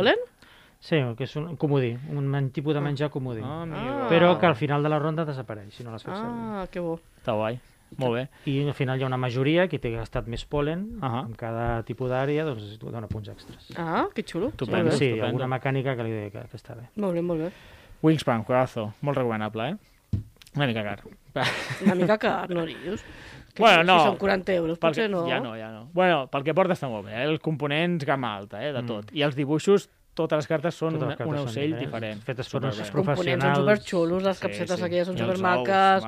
[0.79, 3.41] Sí, que és un comodí, un men- tipus de menjar comodí.
[3.43, 3.65] Ah.
[3.73, 4.07] Ah.
[4.09, 6.31] Però que al final de la ronda desapareix, si no l'has fet servir.
[6.31, 6.99] Ah, que bo.
[7.19, 7.59] Està guai.
[7.97, 8.23] Molt bé.
[8.51, 11.21] I al final hi ha una majoria que té gastat més polen, Ahà.
[11.23, 13.69] amb cada tipus d'àrea doncs es dona punts extras.
[13.77, 14.49] Ah, que xulo.
[14.49, 14.77] Estupendo.
[14.77, 14.97] Molt bé.
[14.97, 15.25] sí, estupendo.
[15.27, 16.89] alguna mecànica que, li, que, que està bé.
[16.97, 17.51] Molt bé, molt bé.
[18.03, 18.93] Wingspan, juegazo.
[19.01, 20.19] Molt recomanable, eh?
[20.55, 21.01] Una mica car.
[21.85, 23.01] Una mica car, no dius?
[23.53, 23.99] Que Bueno, si, no.
[23.99, 25.09] Si són 40 euros, Pel potser que...
[25.15, 25.25] no.
[25.27, 25.87] Ja no, ja no.
[25.93, 27.13] Bueno, pel que porta està molt bé.
[27.15, 27.23] Eh?
[27.29, 28.73] Els components gamma alta, eh?
[28.73, 29.09] De tot.
[29.15, 32.23] I els dibuixos, totes les cartes són Totes les cartes un són ocell diferents, diferent.
[32.27, 32.65] fetes per uns.
[32.67, 33.57] Components són professionals.
[33.61, 36.07] superxulos, les capsetes aquelles són I els supermaques,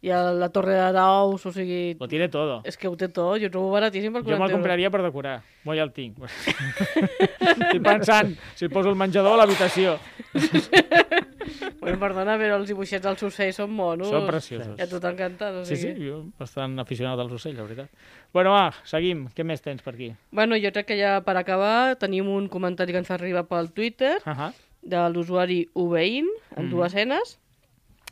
[0.00, 1.96] i el- la torre de daus, o sigui...
[2.00, 2.60] Lo tiene todo.
[2.64, 5.02] És que ho té tot, jo ho trobo baratíssim per 40 Jo me'l compraria per
[5.02, 5.40] decorar.
[5.64, 6.16] Mo ja el tinc.
[6.22, 9.98] Estic pensant si poso el menjador a l'habitació.
[11.80, 14.08] Bueno, perdona, però els dibuixets dels ocells són monos.
[14.10, 14.78] Són preciosos.
[14.78, 15.94] I a tu t'ha encantat, o Sí, sigui...
[15.94, 17.90] sí, jo bastant aficionat als ocells, la veritat.
[18.32, 19.26] Bueno, va, seguim.
[19.34, 20.12] Què més tens per aquí?
[20.30, 24.18] Bueno, jo crec que ja per acabar tenim un comentari que ens arriba pel Twitter
[24.26, 24.52] Uh -huh.
[24.82, 26.26] de l'usuari Ubein,
[26.56, 26.70] en Mhm.
[26.70, 27.38] dues enes,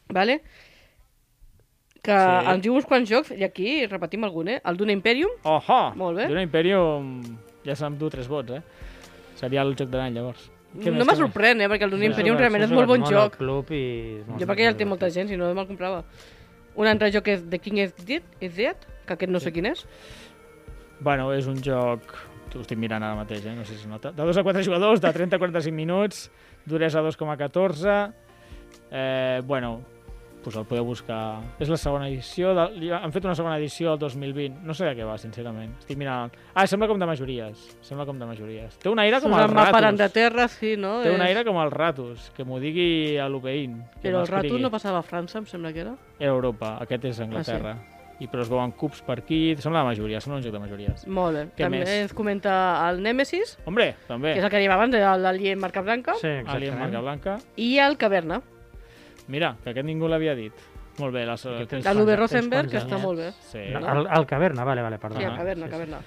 [0.09, 0.41] vale?
[2.03, 2.47] que Sí.
[2.53, 4.61] ens diu uns quants jocs, i aquí repetim algun, eh?
[4.64, 5.93] El Duna Imperium, Oho!
[5.97, 6.28] Molt bé.
[6.28, 7.20] Duna Imperium
[7.64, 8.62] ja s'emdu tres vots, eh?
[9.34, 10.51] Seria el joc de l'any, llavors.
[10.83, 11.68] Què no me sorprèn, eh?
[11.72, 13.39] Perquè el S'ha Imperium realment és molt bon joc.
[13.41, 13.85] Club i...
[14.41, 16.05] Jo perquè ja el té molta gent, si no me'l comprava.
[16.77, 19.70] Un altre joc és The King is Dead, is Dead que aquest no sé quin
[19.72, 19.87] és.
[21.01, 22.16] Bueno, és un joc...
[22.57, 23.53] Ho estic mirant ara mateix, eh?
[23.53, 24.14] No sé si es nota.
[24.16, 26.31] De 2 a 4 jugadors, de 30 a 45 minuts,
[26.64, 27.97] duresa 2,14...
[28.87, 29.81] Eh, bueno,
[30.47, 31.40] pues el podeu buscar.
[31.59, 32.92] És la segona edició, de...
[32.94, 34.61] han fet una segona edició el 2020.
[34.62, 35.72] No sé de què va, sincerament.
[35.82, 36.30] Estic mirant...
[36.55, 37.64] Ah, sembla com de majories.
[37.82, 38.78] Sembla com de majories.
[38.78, 39.82] Té un aire com Surt el el mapa Ratus.
[39.88, 41.01] d'Anglaterra, sí, no?
[41.03, 43.74] Té un aire com el Ratus, que m'ho digui a l'Upeïn.
[43.99, 44.30] que Però el.
[44.30, 45.97] Ratus no passava a França, em sembla que era.
[46.20, 47.74] Era Europa, aquest és Anglaterra.
[48.22, 51.03] I però es veuen cubs per aquí, sembla de majoria, sembla un joc de majories.
[51.07, 51.42] Molt bé.
[51.59, 51.90] Què També més?
[52.07, 52.55] ens comenta
[52.88, 54.32] el Nemesis, Hombre, també.
[54.32, 57.03] que és el que arriba abans, l'Alien Marca Blanca, Sí, Alien Marca exactament.
[57.03, 57.34] Blanca.
[57.57, 58.40] i el Caverna,
[59.29, 60.53] Mira, que aquest ningú l'havia dit.
[60.99, 63.33] Molt bé, de Tens quants- Rosenberg, que està molt bé.
[63.51, 63.59] Sí.
[63.72, 65.18] No, el, el caverna, vale, vale, perdó.
[65.18, 65.99] Sí, el Ah, Caverna, sí, Caverna.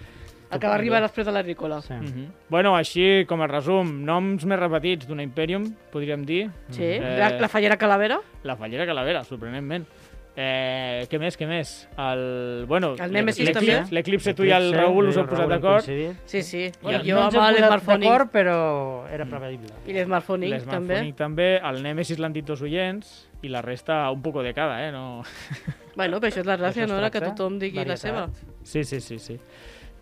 [0.52, 1.80] El que va arribar després de l'agrícola.
[1.84, 1.94] Sí.
[1.94, 2.32] Mhm.
[2.50, 6.50] Bueno, així, com a resum, noms més repetits d'una Imperium, podríem dir.
[6.72, 7.18] Sí, Eh.
[7.20, 9.86] la, la fallera Calavera, La Fallera Calavera, sorprenentment.
[10.42, 11.70] Eh, què més, què més?
[12.00, 13.96] El, bueno, El Nemesis l'Eclipse- també.
[13.98, 15.84] L'Eclipse, tu i el Eclipse, Raül us heu posat d'acord.
[15.84, 16.62] sí, sí.
[16.82, 18.56] Bueno, jo no ens hem posat d'acord, però
[19.12, 19.74] era prevedible.
[19.86, 21.02] i l'Smartphonic també.
[21.20, 24.92] També, el Nemesis l'han dit dos oients, i la resta un poco de cada, eh?
[24.92, 25.24] No...
[26.00, 26.96] Bueno, però això és la gràcia, no?
[26.98, 28.00] Era que tothom digui la varietat.
[28.00, 28.30] seva.
[28.64, 29.36] Sí, sí, sí, sí.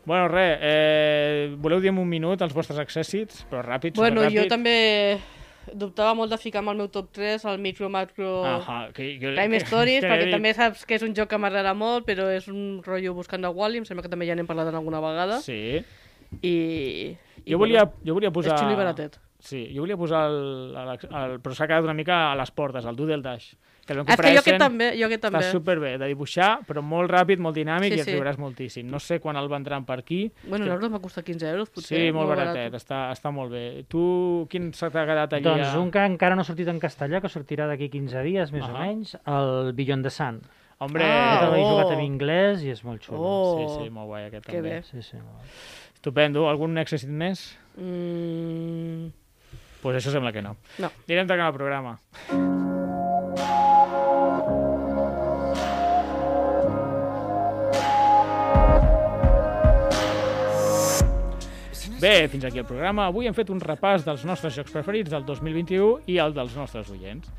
[0.05, 4.45] Bueno, res, eh, voleu dir en un minut els vostres accèssits, però ràpid, Bueno, jo
[4.47, 5.17] també
[5.73, 9.33] dubtava molt de ficar amb el meu top 3 el Micro Macro Ahà, que, que,
[9.35, 12.05] Crime que- Stories, que perquè dic, també saps que és un joc que m'agrada molt,
[12.07, 14.75] però és un rotllo buscant a Wally, em sembla que també ja n'hem parlat en
[14.79, 15.39] alguna vegada.
[15.41, 15.83] Sí.
[16.41, 16.55] I,
[17.45, 18.55] i Jo volia, jo volia posar...
[18.55, 19.19] és xulo i baratet.
[19.39, 22.85] Sí, jo volia posar el, el, el, però s'ha quedat una mica a les portes,
[22.85, 23.53] el Doodle Dash.
[23.87, 25.39] Que el És que jo Essen, aquest també, jo aquest també.
[25.39, 28.15] Està superbé de dibuixar, però molt ràpid, molt dinàmic Sí, i et sí.
[28.17, 28.85] riuràs moltíssim.
[28.91, 30.31] No sé quan el vendran per aquí.
[30.43, 31.97] Bueno, que- l'euro m'ha costat 15 euros, potser.
[31.97, 32.47] Sí, molt barat.
[32.53, 33.85] baratet, està, està molt bé.
[33.87, 35.41] Tu, quin se t'ha quedat allà?
[35.55, 38.63] Doncs un que encara no ha sortit en castellà, que sortirà d'aquí 15 dies, més
[38.63, 38.85] o Ahà.
[38.87, 40.41] menys, el Beyond the Sun.
[40.79, 41.69] Hombre, Ah, Aquest l'he oh.
[41.71, 43.17] jugat en anglès i és molt xulo.
[43.19, 43.77] Oh.
[43.79, 44.69] sí, sí, molt guai aquest Que també.
[44.69, 44.83] bé.
[44.83, 45.47] Sí, sí, molt.
[45.95, 46.47] Estupendo.
[46.49, 47.57] Algun èxit més?
[47.77, 49.13] Mm, Doncs
[49.81, 50.55] pues això sembla que no.
[50.79, 50.91] no.
[51.07, 52.66] Anirem tancant el programa.
[61.99, 63.07] Bé, fins aquí el programa.
[63.09, 66.91] Avui hem fet un repàs dels nostres jocs preferits del 2021 i el dels nostres
[66.93, 67.31] oients.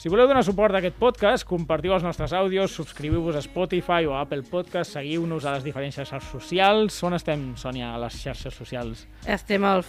[0.00, 4.14] Si voleu donar suport a aquest podcast, compartiu els nostres àudios, subscriviu-vos a Spotify o
[4.16, 6.96] a Apple Podcast, seguiu-nos a les diferents xarxes socials.
[7.04, 9.04] On estem, Sònia, a les xarxes socials?
[9.28, 9.84] Estem al,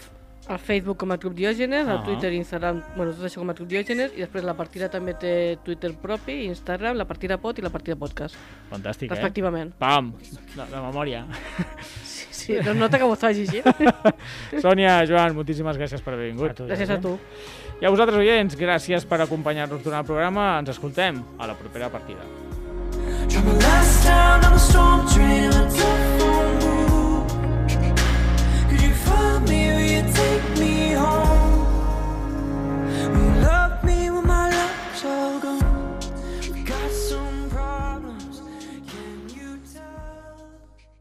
[0.51, 2.03] al Facebook com a Club Diògenes, al Ah.
[2.03, 5.15] Twitter i Instagram, bueno, tot això com a Club Diògenes, i després la partida també
[5.15, 8.35] té Twitter propi, Instagram, la partida pot i la partida podcast,
[8.69, 9.15] Fantàstic, eh?
[9.15, 9.71] respectivament.
[9.79, 10.11] Pam!
[10.19, 11.23] De, de memòria.
[12.41, 13.65] Sí, no es nota que m'ho estàs llegint.
[14.63, 16.51] Sònia, Joan, moltíssimes gràcies per haver vingut.
[16.51, 17.15] A tu, Gràcies a tu.
[17.81, 20.51] I a vosaltres, oients, gràcies per acompanyar-nos durant el programa.
[20.61, 22.25] Ens escoltem a la propera partida.
[23.31, 27.31] Drop my last down on the storm train in a telephone booth.
[28.69, 29.61] Could you find me?
[29.73, 31.65] Will you take me home?
[33.13, 34.09] Will you love me